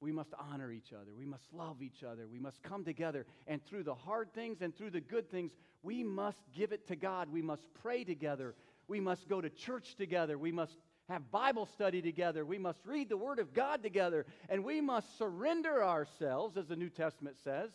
We 0.00 0.10
must 0.10 0.34
honor 0.36 0.72
each 0.72 0.92
other. 0.92 1.12
We 1.16 1.24
must 1.24 1.52
love 1.52 1.80
each 1.80 2.02
other. 2.02 2.26
We 2.26 2.40
must 2.40 2.60
come 2.62 2.84
together. 2.84 3.24
And 3.46 3.64
through 3.64 3.84
the 3.84 3.94
hard 3.94 4.34
things 4.34 4.60
and 4.60 4.76
through 4.76 4.90
the 4.90 5.00
good 5.00 5.30
things, 5.30 5.52
we 5.82 6.02
must 6.02 6.40
give 6.52 6.72
it 6.72 6.88
to 6.88 6.96
God. 6.96 7.32
We 7.32 7.42
must 7.42 7.62
pray 7.82 8.02
together. 8.02 8.56
We 8.88 8.98
must 8.98 9.28
go 9.28 9.40
to 9.40 9.48
church 9.48 9.94
together. 9.94 10.36
We 10.36 10.50
must 10.50 10.76
have 11.12 11.30
Bible 11.30 11.66
study 11.66 12.02
together. 12.02 12.44
We 12.44 12.58
must 12.58 12.84
read 12.86 13.08
the 13.08 13.16
Word 13.16 13.38
of 13.38 13.52
God 13.52 13.82
together. 13.82 14.26
And 14.48 14.64
we 14.64 14.80
must 14.80 15.18
surrender 15.18 15.84
ourselves, 15.84 16.56
as 16.56 16.66
the 16.66 16.76
New 16.76 16.90
Testament 16.90 17.36
says, 17.44 17.70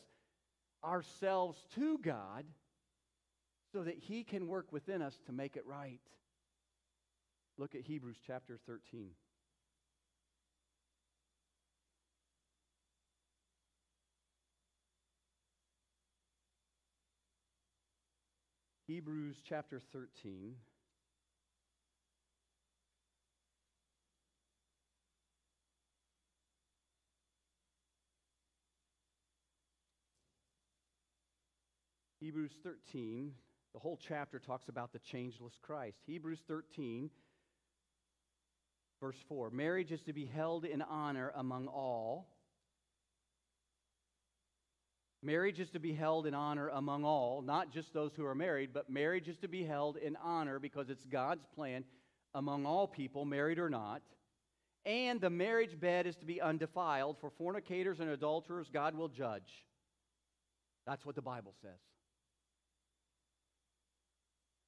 ourselves 0.83 1.57
to 1.75 1.97
God 1.99 2.45
so 3.71 3.83
that 3.83 3.97
He 3.97 4.23
can 4.23 4.47
work 4.47 4.71
within 4.71 5.01
us 5.01 5.17
to 5.27 5.31
make 5.31 5.55
it 5.55 5.65
right. 5.65 5.99
Look 7.57 7.75
at 7.75 7.81
Hebrews 7.81 8.17
chapter 8.25 8.59
13. 8.65 9.09
Hebrews 18.87 19.41
chapter 19.43 19.81
13. 19.91 20.55
Hebrews 32.19 32.51
13, 32.63 33.31
the 33.73 33.79
whole 33.79 33.99
chapter 34.07 34.39
talks 34.39 34.69
about 34.69 34.91
the 34.91 34.99
changeless 34.99 35.53
Christ. 35.61 35.97
Hebrews 36.05 36.39
13, 36.47 37.09
verse 38.99 39.17
4 39.29 39.51
Marriage 39.51 39.91
is 39.91 40.01
to 40.03 40.13
be 40.13 40.25
held 40.25 40.65
in 40.65 40.81
honor 40.81 41.31
among 41.35 41.67
all 41.67 42.27
Marriage 45.23 45.59
is 45.59 45.69
to 45.71 45.79
be 45.79 45.93
held 45.93 46.27
in 46.27 46.35
honor 46.35 46.69
among 46.69 47.03
all, 47.03 47.41
not 47.41 47.71
just 47.71 47.93
those 47.93 48.11
who 48.15 48.25
are 48.25 48.35
married, 48.35 48.69
but 48.71 48.89
marriage 48.89 49.27
is 49.27 49.37
to 49.37 49.47
be 49.47 49.63
held 49.63 49.97
in 49.97 50.15
honor 50.23 50.59
because 50.59 50.89
it's 50.89 51.05
God's 51.05 51.45
plan 51.55 51.83
among 52.35 52.65
all 52.65 52.87
people, 52.87 53.25
married 53.25 53.57
or 53.57 53.69
not. 53.69 54.03
And 54.85 55.19
the 55.19 55.29
marriage 55.29 55.79
bed 55.79 56.05
is 56.05 56.15
to 56.17 56.25
be 56.25 56.39
undefiled. 56.39 57.17
For 57.19 57.31
fornicators 57.31 57.99
and 57.99 58.09
adulterers, 58.09 58.69
God 58.71 58.95
will 58.95 59.09
judge. 59.09 59.65
That's 60.85 61.05
what 61.05 61.15
the 61.15 61.21
Bible 61.21 61.53
says. 61.61 61.79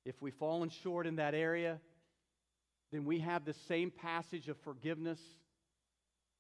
If 0.09 0.23
we've 0.23 0.33
fallen 0.33 0.69
short 0.69 1.05
in 1.05 1.17
that 1.17 1.35
area, 1.35 1.79
then 2.91 3.05
we 3.05 3.19
have 3.19 3.45
the 3.45 3.53
same 3.53 3.91
passage 3.91 4.49
of 4.49 4.57
forgiveness 4.57 5.19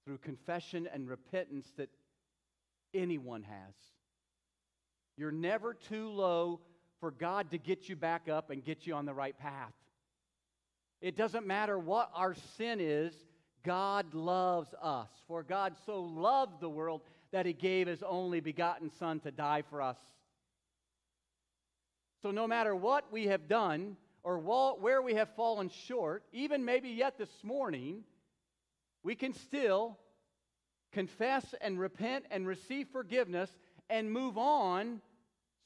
through 0.03 0.17
confession 0.17 0.89
and 0.91 1.07
repentance 1.07 1.71
that 1.77 1.89
anyone 2.95 3.43
has. 3.43 3.75
You're 5.17 5.31
never 5.31 5.75
too 5.75 6.09
low 6.09 6.61
for 6.99 7.11
God 7.11 7.51
to 7.51 7.59
get 7.59 7.87
you 7.87 7.95
back 7.95 8.27
up 8.27 8.49
and 8.49 8.65
get 8.65 8.87
you 8.87 8.95
on 8.95 9.05
the 9.05 9.13
right 9.13 9.37
path. 9.37 9.75
It 10.99 11.15
doesn't 11.15 11.45
matter 11.45 11.77
what 11.77 12.09
our 12.15 12.33
sin 12.57 12.79
is, 12.81 13.13
God 13.63 14.15
loves 14.15 14.73
us. 14.81 15.09
For 15.27 15.43
God 15.43 15.75
so 15.85 16.01
loved 16.01 16.59
the 16.59 16.69
world 16.69 17.01
that 17.31 17.45
he 17.45 17.53
gave 17.53 17.85
his 17.85 18.01
only 18.01 18.39
begotten 18.39 18.89
Son 18.97 19.19
to 19.19 19.29
die 19.29 19.61
for 19.69 19.79
us. 19.79 19.97
So, 22.21 22.31
no 22.31 22.47
matter 22.47 22.75
what 22.75 23.11
we 23.11 23.27
have 23.27 23.47
done 23.47 23.95
or 24.23 24.37
where 24.37 25.01
we 25.01 25.13
have 25.13 25.29
fallen 25.35 25.69
short, 25.69 26.23
even 26.33 26.65
maybe 26.65 26.89
yet 26.89 27.17
this 27.17 27.43
morning, 27.43 28.03
we 29.03 29.15
can 29.15 29.33
still 29.33 29.97
confess 30.91 31.55
and 31.61 31.79
repent 31.79 32.25
and 32.29 32.45
receive 32.45 32.89
forgiveness 32.89 33.49
and 33.89 34.11
move 34.11 34.37
on, 34.37 35.01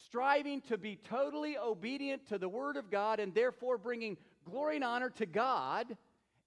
striving 0.06 0.62
to 0.62 0.78
be 0.78 0.96
totally 1.10 1.58
obedient 1.58 2.28
to 2.30 2.38
the 2.38 2.50
Word 2.50 2.78
of 2.78 2.92
God 2.92 3.20
and 3.20 3.34
therefore 3.34 3.80
bringing 3.80 4.18
glory 4.46 4.76
and 4.76 4.84
honor 4.84 5.10
to 5.12 5.26
God 5.26 5.98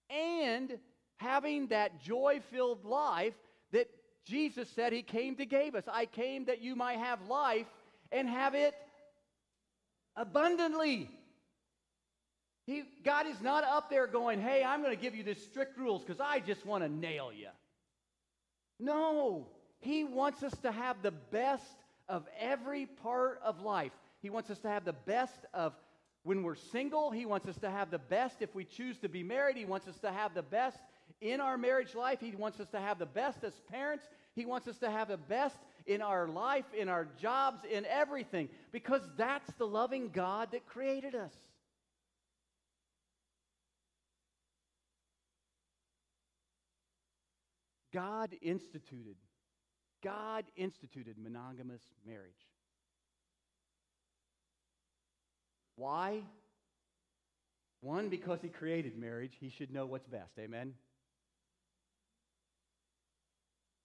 and 0.08 0.78
having 1.16 1.66
that 1.68 2.00
joy 2.00 2.40
filled 2.52 2.84
life 2.84 3.34
that 3.72 3.88
Jesus 4.24 4.68
said 4.70 4.92
He 4.92 5.02
came 5.02 5.34
to 5.36 5.46
give 5.46 5.74
us. 5.74 5.84
I 5.90 6.06
came 6.06 6.44
that 6.44 6.62
you 6.62 6.76
might 6.76 6.98
have 6.98 7.28
life 7.28 7.66
and 8.12 8.28
have 8.28 8.54
it 8.54 8.74
abundantly. 10.16 11.10
He, 12.66 12.82
God 13.04 13.26
is 13.26 13.40
not 13.40 13.62
up 13.62 13.90
there 13.90 14.06
going, 14.06 14.40
hey, 14.40 14.64
I'm 14.64 14.82
going 14.82 14.94
to 14.94 15.00
give 15.00 15.14
you 15.14 15.22
this 15.22 15.42
strict 15.44 15.78
rules 15.78 16.02
because 16.02 16.20
I 16.20 16.40
just 16.40 16.66
want 16.66 16.82
to 16.82 16.88
nail 16.88 17.30
you. 17.32 17.48
No, 18.80 19.46
He 19.78 20.04
wants 20.04 20.42
us 20.42 20.54
to 20.62 20.72
have 20.72 21.02
the 21.02 21.12
best 21.12 21.62
of 22.08 22.26
every 22.38 22.86
part 22.86 23.40
of 23.44 23.60
life. 23.60 23.92
He 24.20 24.30
wants 24.30 24.50
us 24.50 24.58
to 24.60 24.68
have 24.68 24.84
the 24.84 24.92
best 24.92 25.38
of 25.54 25.72
when 26.24 26.42
we're 26.42 26.56
single. 26.56 27.12
He 27.12 27.24
wants 27.24 27.46
us 27.46 27.56
to 27.58 27.70
have 27.70 27.90
the 27.90 27.98
best 27.98 28.36
if 28.40 28.52
we 28.54 28.64
choose 28.64 28.98
to 28.98 29.08
be 29.08 29.22
married. 29.22 29.56
He 29.56 29.64
wants 29.64 29.86
us 29.86 29.98
to 30.00 30.10
have 30.10 30.34
the 30.34 30.42
best 30.42 30.78
in 31.20 31.40
our 31.40 31.56
marriage 31.56 31.94
life. 31.94 32.18
He 32.20 32.34
wants 32.34 32.58
us 32.58 32.68
to 32.70 32.80
have 32.80 32.98
the 32.98 33.06
best 33.06 33.44
as 33.44 33.52
parents. 33.70 34.04
He 34.34 34.44
wants 34.44 34.66
us 34.66 34.76
to 34.78 34.90
have 34.90 35.08
the 35.08 35.16
best 35.16 35.56
in 35.86 36.02
our 36.02 36.26
life, 36.28 36.64
in 36.76 36.88
our 36.88 37.06
jobs, 37.20 37.60
in 37.70 37.86
everything, 37.86 38.48
because 38.72 39.02
that's 39.16 39.50
the 39.58 39.66
loving 39.66 40.10
God 40.10 40.50
that 40.52 40.66
created 40.66 41.14
us. 41.14 41.32
God 47.92 48.34
instituted, 48.42 49.16
God 50.04 50.44
instituted 50.56 51.16
monogamous 51.16 51.80
marriage. 52.06 52.32
Why? 55.76 56.22
One, 57.80 58.08
because 58.08 58.40
he 58.42 58.48
created 58.48 58.98
marriage, 58.98 59.32
he 59.40 59.48
should 59.48 59.72
know 59.72 59.86
what's 59.86 60.08
best. 60.08 60.32
Amen? 60.38 60.74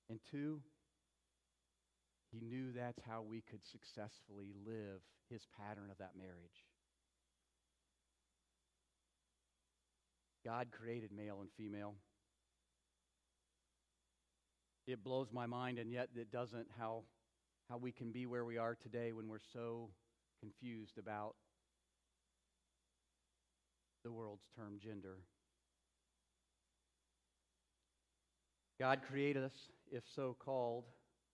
And 0.10 0.20
two, 0.30 0.60
he 2.32 2.40
knew 2.40 2.72
that's 2.72 3.02
how 3.08 3.22
we 3.22 3.42
could 3.42 3.66
successfully 3.66 4.54
live 4.66 5.02
his 5.30 5.46
pattern 5.58 5.90
of 5.92 5.98
that 5.98 6.12
marriage. 6.18 6.66
God 10.46 10.68
created 10.72 11.12
male 11.12 11.40
and 11.42 11.50
female. 11.58 11.96
It 14.88 15.04
blows 15.04 15.28
my 15.32 15.46
mind, 15.46 15.78
and 15.78 15.92
yet 15.92 16.10
it 16.16 16.32
doesn't 16.32 16.68
how, 16.78 17.04
how 17.70 17.78
we 17.78 17.92
can 17.92 18.12
be 18.12 18.26
where 18.26 18.44
we 18.44 18.58
are 18.58 18.76
today 18.76 19.12
when 19.12 19.28
we're 19.28 19.40
so 19.54 19.90
confused 20.40 20.98
about 20.98 21.36
the 24.04 24.12
world's 24.12 24.48
term 24.56 24.80
gender. 24.84 25.18
God 28.80 29.02
created 29.08 29.44
us, 29.44 29.70
if 29.92 30.04
so 30.16 30.36
called, 30.40 30.86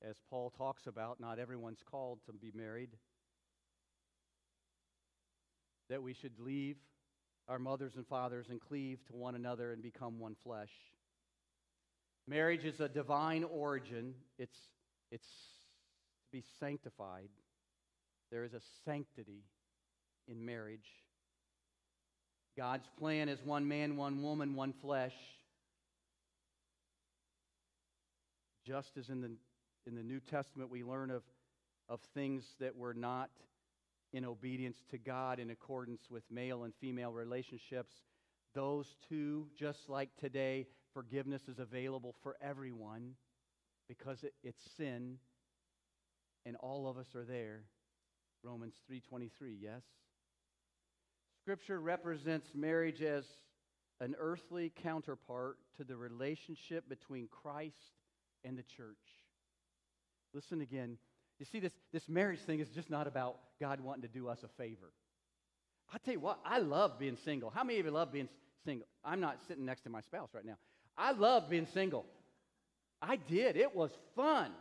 as 0.02 0.16
Paul 0.30 0.52
talks 0.58 0.88
about, 0.88 1.20
not 1.20 1.40
everyone's 1.40 1.84
called 1.90 2.20
to 2.26 2.34
be 2.34 2.52
married. 2.54 2.90
That 5.90 6.04
we 6.04 6.14
should 6.14 6.40
leave 6.40 6.78
our 7.48 7.60
mothers 7.60 7.94
and 7.96 8.06
fathers 8.08 8.48
and 8.50 8.60
cleave 8.60 9.00
to 9.08 9.16
one 9.16 9.36
another 9.36 9.72
and 9.72 9.82
become 9.82 10.20
one 10.20 10.36
flesh. 10.44 10.72
Marriage 12.28 12.66
is 12.66 12.80
a 12.80 12.90
divine 12.90 13.46
origin. 13.46 14.14
It's, 14.38 14.58
it's 15.12 15.24
to 15.24 16.32
be 16.32 16.44
sanctified. 16.60 17.30
There 18.32 18.44
is 18.44 18.54
a 18.54 18.60
sanctity 18.84 19.44
in 20.28 20.46
marriage. 20.46 20.90
God's 22.58 22.88
plan 23.00 23.30
is 23.30 23.40
one 23.46 23.68
man, 23.68 23.96
one 23.96 24.22
woman, 24.22 24.56
one 24.56 24.74
flesh. 24.82 25.14
Just 28.66 28.98
as 28.98 29.08
in 29.08 29.22
the, 29.22 29.32
in 29.88 29.96
the 29.96 30.04
New 30.04 30.20
Testament 30.20 30.70
we 30.70 30.84
learn 30.84 31.10
of, 31.10 31.24
of 31.88 32.02
things 32.14 32.44
that 32.60 32.76
were 32.76 32.94
not 32.94 33.30
in 34.14 34.26
obedience 34.26 34.78
to 34.92 34.98
God 34.98 35.40
in 35.40 35.50
accordance 35.50 36.02
with 36.10 36.24
male 36.30 36.64
and 36.64 36.74
female 36.80 37.14
relationships, 37.14 37.94
those 38.54 38.96
two, 39.08 39.48
just 39.58 39.90
like 39.90 40.10
today, 40.20 40.68
forgiveness 40.94 41.44
is 41.48 41.60
available 41.60 42.16
for 42.22 42.36
everyone 42.42 43.14
because 43.88 44.24
it, 44.24 44.34
it's 44.44 44.62
sin 44.76 45.18
and 46.46 46.56
all 46.58 46.88
of 46.88 46.98
us 46.98 47.16
are 47.16 47.26
there. 47.26 47.64
Romans 48.44 48.76
3:23, 48.90 49.58
yes. 49.60 49.84
Scripture 51.42 51.80
represents 51.80 52.48
marriage 52.54 53.02
as 53.02 53.26
an 54.00 54.16
earthly 54.20 54.72
counterpart 54.84 55.58
to 55.78 55.84
the 55.84 55.96
relationship 55.96 56.88
between 56.90 57.28
Christ 57.28 57.96
and 58.44 58.58
the 58.58 58.64
church. 58.64 59.27
Listen 60.38 60.62
again. 60.62 61.00
You 61.40 61.48
see, 61.52 61.60
this, 61.60 61.72
this 61.92 62.08
marriage 62.08 62.42
thing 62.42 62.60
is 62.60 62.70
just 62.70 62.92
not 62.92 63.08
about 63.08 63.38
God 63.60 63.82
wanting 63.82 64.04
to 64.04 64.08
do 64.08 64.28
us 64.28 64.38
a 64.44 64.48
favor. 64.62 64.92
I'll 65.92 66.00
tell 66.06 66.14
you 66.14 66.20
what, 66.20 66.38
I 66.46 66.60
love 66.60 67.00
being 67.00 67.18
single. 67.26 67.50
How 67.50 67.64
many 67.64 67.80
of 67.80 67.88
you 67.88 67.92
love 67.92 68.12
being 68.12 68.30
single? 68.64 68.86
I'm 69.04 69.20
not 69.20 69.40
sitting 69.48 69.66
next 69.66 69.82
to 69.86 69.90
my 69.90 70.02
spouse 70.02 70.30
right 70.36 70.46
now. 70.46 70.58
I 70.96 71.14
love 71.14 71.50
being 71.50 71.66
single. 71.74 72.06
I 73.02 73.16
did. 73.16 73.58
It 73.58 73.76
was 73.76 73.90
fun. 74.16 74.52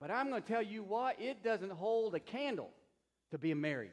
But 0.00 0.10
I'm 0.10 0.30
going 0.30 0.42
to 0.42 0.48
tell 0.48 0.62
you 0.62 0.82
what, 0.82 1.20
it 1.20 1.44
doesn't 1.44 1.70
hold 1.70 2.16
a 2.16 2.20
candle 2.20 2.70
to 3.30 3.38
being 3.38 3.60
married. 3.60 3.92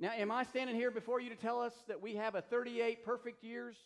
Now, 0.00 0.10
am 0.10 0.32
I 0.32 0.42
standing 0.42 0.74
here 0.74 0.90
before 0.90 1.20
you 1.20 1.30
to 1.30 1.36
tell 1.36 1.60
us 1.60 1.72
that 1.86 2.02
we 2.02 2.16
have 2.16 2.34
a 2.34 2.42
38 2.42 3.04
perfect 3.04 3.44
years? 3.44 3.76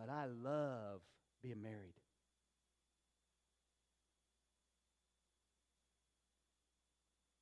But 0.00 0.10
I 0.10 0.24
love 0.24 1.00
being 1.42 1.62
married. 1.62 1.94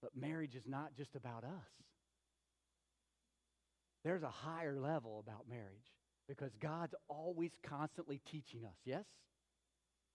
But 0.02 0.16
marriage 0.16 0.56
is 0.56 0.66
not 0.66 0.96
just 0.96 1.14
about 1.14 1.44
us. 1.44 1.50
There's 4.04 4.22
a 4.22 4.30
higher 4.30 4.76
level 4.76 5.22
about 5.24 5.48
marriage 5.48 5.92
because 6.28 6.50
God's 6.60 6.94
always 7.08 7.52
constantly 7.62 8.20
teaching 8.24 8.64
us, 8.64 8.76
yes? 8.84 9.04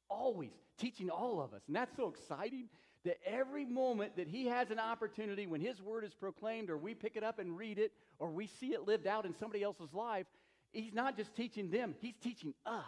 Always 0.09 0.51
teaching 0.77 1.09
all 1.09 1.41
of 1.41 1.53
us. 1.53 1.61
And 1.67 1.75
that's 1.75 1.95
so 1.95 2.09
exciting 2.09 2.67
that 3.05 3.17
every 3.25 3.65
moment 3.65 4.17
that 4.17 4.27
He 4.27 4.47
has 4.47 4.69
an 4.69 4.79
opportunity 4.79 5.47
when 5.47 5.61
His 5.61 5.81
word 5.81 6.03
is 6.03 6.13
proclaimed, 6.13 6.69
or 6.69 6.77
we 6.77 6.93
pick 6.93 7.15
it 7.15 7.23
up 7.23 7.39
and 7.39 7.57
read 7.57 7.77
it, 7.77 7.91
or 8.19 8.31
we 8.31 8.47
see 8.47 8.73
it 8.73 8.87
lived 8.87 9.07
out 9.07 9.25
in 9.25 9.33
somebody 9.37 9.63
else's 9.63 9.93
life, 9.93 10.25
He's 10.73 10.93
not 10.93 11.15
just 11.15 11.35
teaching 11.35 11.69
them, 11.69 11.95
He's 12.01 12.15
teaching 12.21 12.53
us. 12.65 12.83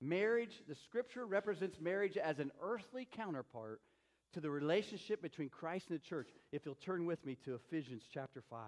Marriage, 0.00 0.62
the 0.68 0.74
scripture 0.74 1.24
represents 1.24 1.80
marriage 1.80 2.16
as 2.16 2.38
an 2.38 2.50
earthly 2.62 3.08
counterpart 3.16 3.80
to 4.34 4.40
the 4.40 4.50
relationship 4.50 5.22
between 5.22 5.48
Christ 5.48 5.90
and 5.90 5.98
the 5.98 6.04
church, 6.04 6.28
if 6.52 6.62
you'll 6.64 6.74
turn 6.74 7.06
with 7.06 7.24
me 7.24 7.36
to 7.44 7.54
Ephesians 7.54 8.02
chapter 8.12 8.42
5. 8.50 8.58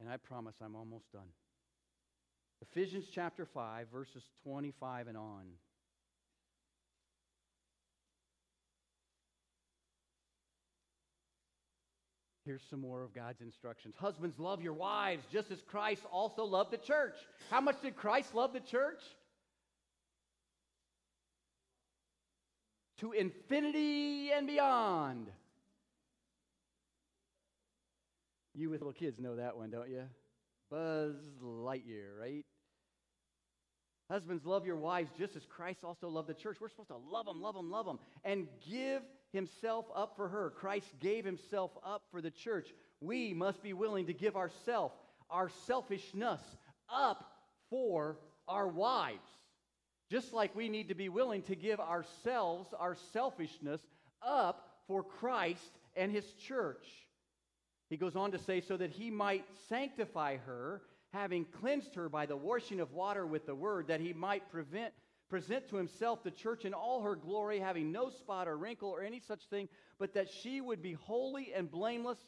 And 0.00 0.08
I 0.08 0.16
promise 0.16 0.54
I'm 0.62 0.74
almost 0.74 1.10
done. 1.12 1.28
Ephesians 2.62 3.06
chapter 3.12 3.46
5, 3.46 3.88
verses 3.92 4.22
25 4.44 5.08
and 5.08 5.16
on. 5.16 5.44
Here's 12.46 12.62
some 12.70 12.80
more 12.80 13.02
of 13.02 13.12
God's 13.12 13.40
instructions. 13.40 13.96
Husbands, 13.98 14.38
love 14.38 14.62
your 14.62 14.72
wives 14.72 15.24
just 15.32 15.50
as 15.50 15.60
Christ 15.62 16.02
also 16.12 16.44
loved 16.44 16.70
the 16.70 16.78
church. 16.78 17.16
How 17.50 17.60
much 17.60 17.82
did 17.82 17.96
Christ 17.96 18.36
love 18.36 18.52
the 18.52 18.60
church? 18.60 19.00
To 23.00 23.10
infinity 23.10 24.30
and 24.30 24.46
beyond. 24.46 25.26
You 28.54 28.70
with 28.70 28.80
little 28.80 28.92
kids 28.92 29.18
know 29.18 29.36
that 29.36 29.56
one, 29.56 29.70
don't 29.70 29.90
you? 29.90 30.04
Buzz 30.70 31.16
Lightyear, 31.42 32.16
right? 32.18 32.44
Husbands, 34.08 34.46
love 34.46 34.64
your 34.64 34.76
wives 34.76 35.10
just 35.18 35.34
as 35.34 35.44
Christ 35.44 35.82
also 35.82 36.08
loved 36.08 36.28
the 36.28 36.34
church. 36.34 36.58
We're 36.60 36.68
supposed 36.68 36.90
to 36.90 36.96
love 36.96 37.26
them, 37.26 37.42
love 37.42 37.56
them, 37.56 37.72
love 37.72 37.86
them, 37.86 37.98
and 38.24 38.46
give 38.70 39.02
himself 39.32 39.86
up 39.94 40.14
for 40.16 40.28
her. 40.28 40.50
Christ 40.50 40.88
gave 41.00 41.24
himself 41.24 41.70
up 41.84 42.02
for 42.10 42.20
the 42.20 42.30
church. 42.30 42.68
We 43.00 43.34
must 43.34 43.62
be 43.62 43.72
willing 43.72 44.06
to 44.06 44.14
give 44.14 44.36
ourself, 44.36 44.92
our 45.30 45.50
selfishness, 45.66 46.40
up 46.88 47.24
for 47.70 48.18
our 48.48 48.68
wives. 48.68 49.28
Just 50.10 50.32
like 50.32 50.54
we 50.54 50.68
need 50.68 50.88
to 50.88 50.94
be 50.94 51.08
willing 51.08 51.42
to 51.42 51.56
give 51.56 51.80
ourselves, 51.80 52.72
our 52.78 52.96
selfishness, 53.12 53.80
up 54.22 54.68
for 54.86 55.02
Christ 55.02 55.78
and 55.96 56.12
his 56.12 56.24
church. 56.46 56.86
He 57.90 57.96
goes 57.96 58.16
on 58.16 58.32
to 58.32 58.38
say, 58.38 58.60
so 58.60 58.76
that 58.76 58.90
he 58.90 59.10
might 59.10 59.44
sanctify 59.68 60.36
her 60.38 60.82
having 61.12 61.46
cleansed 61.60 61.94
her 61.94 62.08
by 62.08 62.26
the 62.26 62.36
washing 62.36 62.80
of 62.80 62.92
water 62.92 63.26
with 63.26 63.46
the 63.46 63.54
word, 63.54 63.88
that 63.88 64.00
he 64.00 64.12
might 64.12 64.50
prevent, 64.50 64.92
present 65.28 65.68
to 65.68 65.76
himself 65.76 66.22
the 66.22 66.30
church 66.30 66.64
in 66.64 66.74
all 66.74 67.02
her 67.02 67.16
glory, 67.16 67.58
having 67.58 67.92
no 67.92 68.10
spot 68.10 68.48
or 68.48 68.56
wrinkle 68.56 68.90
or 68.90 69.02
any 69.02 69.20
such 69.20 69.44
thing, 69.50 69.68
but 69.98 70.14
that 70.14 70.28
she 70.30 70.60
would 70.60 70.82
be 70.82 70.92
holy 70.92 71.52
and 71.54 71.70
blameless. 71.70 72.18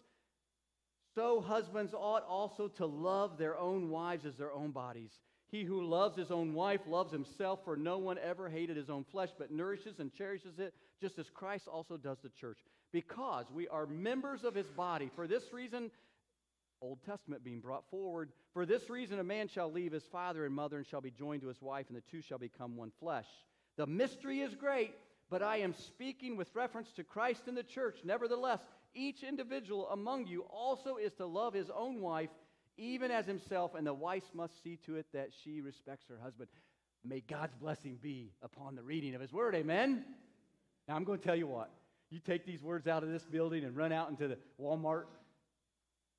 So 1.15 1.41
husbands 1.41 1.95
ought 1.95 2.25
also 2.25 2.69
to 2.69 2.87
love 2.87 3.39
their 3.39 3.59
own 3.59 3.91
wives 3.91 4.25
as 4.25 4.37
their 4.37 4.53
own 4.53 4.71
bodies. 4.71 5.13
He 5.51 5.65
who 5.65 5.83
loves 5.83 6.17
his 6.17 6.31
own 6.31 6.53
wife 6.53 6.83
loves 6.87 7.11
himself, 7.11 7.61
for 7.65 7.77
no 7.77 7.99
one 7.99 8.19
ever 8.19 8.51
hated 8.51 8.77
his 8.77 8.91
own 8.91 9.05
flesh, 9.05 9.31
but 9.39 9.51
nourishes 9.51 9.99
and 9.99 10.13
cherishes 10.13 10.59
it, 10.59 10.75
just 11.01 11.19
as 11.19 11.31
Christ 11.31 11.67
also 11.67 11.97
does 11.97 12.19
the 12.23 12.29
church. 12.29 12.59
Because 12.93 13.47
we 13.53 13.67
are 13.69 13.87
members 13.87 14.45
of 14.45 14.55
his 14.55 14.69
body. 14.69 15.11
For 15.15 15.27
this 15.27 15.53
reason, 15.53 15.91
Old 16.81 16.99
Testament 17.05 17.45
being 17.45 17.61
brought 17.61 17.89
forward. 17.91 18.31
For 18.53 18.67
this 18.67 18.89
reason, 18.89 19.19
a 19.19 19.25
man 19.25 19.49
shall 19.49 19.71
leave 19.71 19.93
his 19.93 20.05
father 20.05 20.45
and 20.45 20.55
mother 20.55 20.77
and 20.77 20.87
shall 20.87 21.01
be 21.01 21.11
joined 21.11 21.43
to 21.43 21.49
his 21.49 21.61
wife, 21.61 21.87
and 21.89 21.97
the 21.97 22.03
two 22.11 22.23
shall 22.23 22.39
become 22.39 22.77
one 22.77 22.93
flesh. 23.01 23.27
The 23.77 23.87
mystery 23.87 24.41
is 24.41 24.55
great, 24.55 24.95
but 25.31 25.43
I 25.43 25.59
am 25.59 25.75
speaking 25.75 26.37
with 26.37 26.55
reference 26.55 26.93
to 26.93 27.05
Christ 27.05 27.43
and 27.47 27.57
the 27.57 27.63
church. 27.63 27.99
Nevertheless, 28.05 28.61
each 28.95 29.23
individual 29.23 29.89
among 29.89 30.27
you 30.27 30.43
also 30.51 30.97
is 30.97 31.13
to 31.15 31.27
love 31.27 31.55
his 31.55 31.71
own 31.71 32.01
wife, 32.01 32.31
even 32.77 33.11
as 33.11 33.27
himself, 33.27 33.75
and 33.75 33.87
the 33.87 33.95
wife 33.95 34.25
must 34.35 34.63
see 34.63 34.79
to 34.87 34.97
it 34.97 35.07
that 35.13 35.31
she 35.45 35.61
respects 35.61 36.07
her 36.09 36.19
husband. 36.23 36.49
May 37.05 37.21
God's 37.21 37.55
blessing 37.55 37.99
be 38.01 38.33
upon 38.43 38.75
the 38.75 38.83
reading 38.83 39.15
of 39.15 39.21
his 39.21 39.33
word. 39.33 39.55
Amen. 39.55 40.05
Now, 40.87 40.97
I'm 40.97 41.05
going 41.05 41.19
to 41.19 41.25
tell 41.25 41.37
you 41.37 41.47
what. 41.47 41.71
You 42.11 42.19
take 42.21 42.47
these 42.47 42.63
words 42.63 42.87
out 42.87 43.03
of 43.03 43.11
this 43.11 43.25
building 43.25 43.65
and 43.65 43.77
run 43.77 43.93
out 43.93 44.09
into 44.09 44.29
the 44.29 44.39
Walmart 44.61 45.05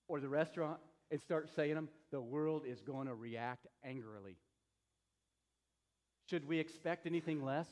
or 0.09 0.19
the 0.19 0.27
restaurant 0.27 0.79
and 1.11 1.21
start 1.21 1.49
saying 1.55 1.75
them, 1.75 1.87
the 2.11 2.19
world 2.19 2.63
is 2.67 2.81
going 2.81 3.07
to 3.07 3.15
react 3.15 3.67
angrily. 3.85 4.35
Should 6.29 6.47
we 6.47 6.59
expect 6.59 7.07
anything 7.07 7.43
less? 7.43 7.67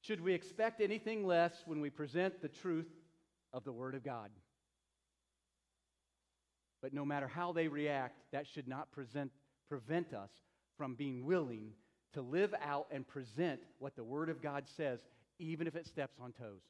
Should 0.00 0.20
we 0.20 0.34
expect 0.34 0.80
anything 0.80 1.24
less 1.24 1.52
when 1.64 1.80
we 1.80 1.88
present 1.88 2.42
the 2.42 2.48
truth 2.48 2.90
of 3.52 3.62
the 3.62 3.72
Word 3.72 3.94
of 3.94 4.02
God? 4.02 4.30
But 6.82 6.92
no 6.92 7.04
matter 7.04 7.28
how 7.28 7.52
they 7.52 7.68
react, 7.68 8.18
that 8.32 8.46
should 8.46 8.66
not 8.66 8.90
present, 8.90 9.30
prevent 9.68 10.12
us 10.12 10.30
from 10.76 10.94
being 10.94 11.24
willing 11.24 11.70
to 12.14 12.20
live 12.20 12.52
out 12.62 12.86
and 12.90 13.06
present 13.06 13.60
what 13.78 13.94
the 13.94 14.04
Word 14.04 14.28
of 14.28 14.42
God 14.42 14.64
says, 14.76 15.00
even 15.38 15.66
if 15.66 15.76
it 15.76 15.86
steps 15.86 16.16
on 16.20 16.32
toes. 16.32 16.62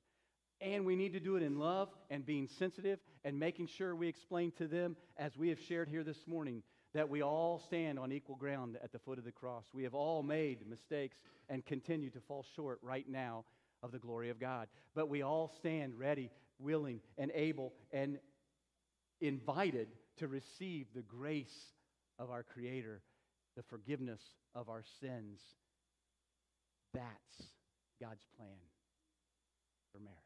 And 0.63 0.87
we 0.87 0.95
need 0.95 1.13
to 1.15 1.21
do 1.21 1.35
it 1.35 1.43
in 1.43 1.59
love 1.59 1.89
and 2.09 2.25
being 2.25 2.49
sensitive 2.59 3.01
and 3.25 3.39
making 3.39 3.67
sure 3.67 3.97
we 3.97 4.07
explain 4.07 4.53
to 4.59 4.69
them, 4.69 4.97
as 5.17 5.37
we 5.37 5.49
have 5.49 5.59
shared 5.59 5.89
here 5.89 6.05
this 6.05 6.25
morning, 6.29 6.63
that 6.95 7.09
we 7.09 7.21
all 7.21 7.59
stand 7.59 7.99
on 7.99 8.13
equal 8.13 8.37
ground 8.37 8.79
at 8.83 8.93
the 8.93 8.99
foot 9.01 9.19
of 9.19 9.25
the 9.25 9.33
cross. 9.33 9.65
We 9.73 9.83
have 9.83 9.95
all 9.95 10.23
made 10.23 10.69
mistakes 10.69 11.17
and 11.49 11.67
continue 11.67 12.11
to 12.11 12.21
fall 12.21 12.47
short 12.55 12.79
right 12.81 13.09
now 13.09 13.45
of 13.83 13.91
the 13.91 13.99
glory 13.99 14.31
of 14.31 14.39
God. 14.39 14.69
But 14.95 15.09
we 15.09 15.23
all 15.23 15.51
stand 15.57 15.99
ready, 15.99 16.31
willing, 16.61 17.01
and 17.19 17.33
able 17.35 17.73
and 17.91 18.19
invited 19.21 19.89
to 20.19 20.29
receive 20.29 20.87
the 20.95 21.03
grace 21.03 21.73
of 22.21 22.31
our 22.31 22.45
Creator, 22.45 23.03
the 23.57 23.63
forgiveness 23.65 24.21
of 24.55 24.69
our 24.69 24.85
sins. 25.01 25.41
That's 26.95 27.49
God's 28.01 28.27
plan 28.37 28.51
for 29.93 29.99
marriage. 29.99 30.22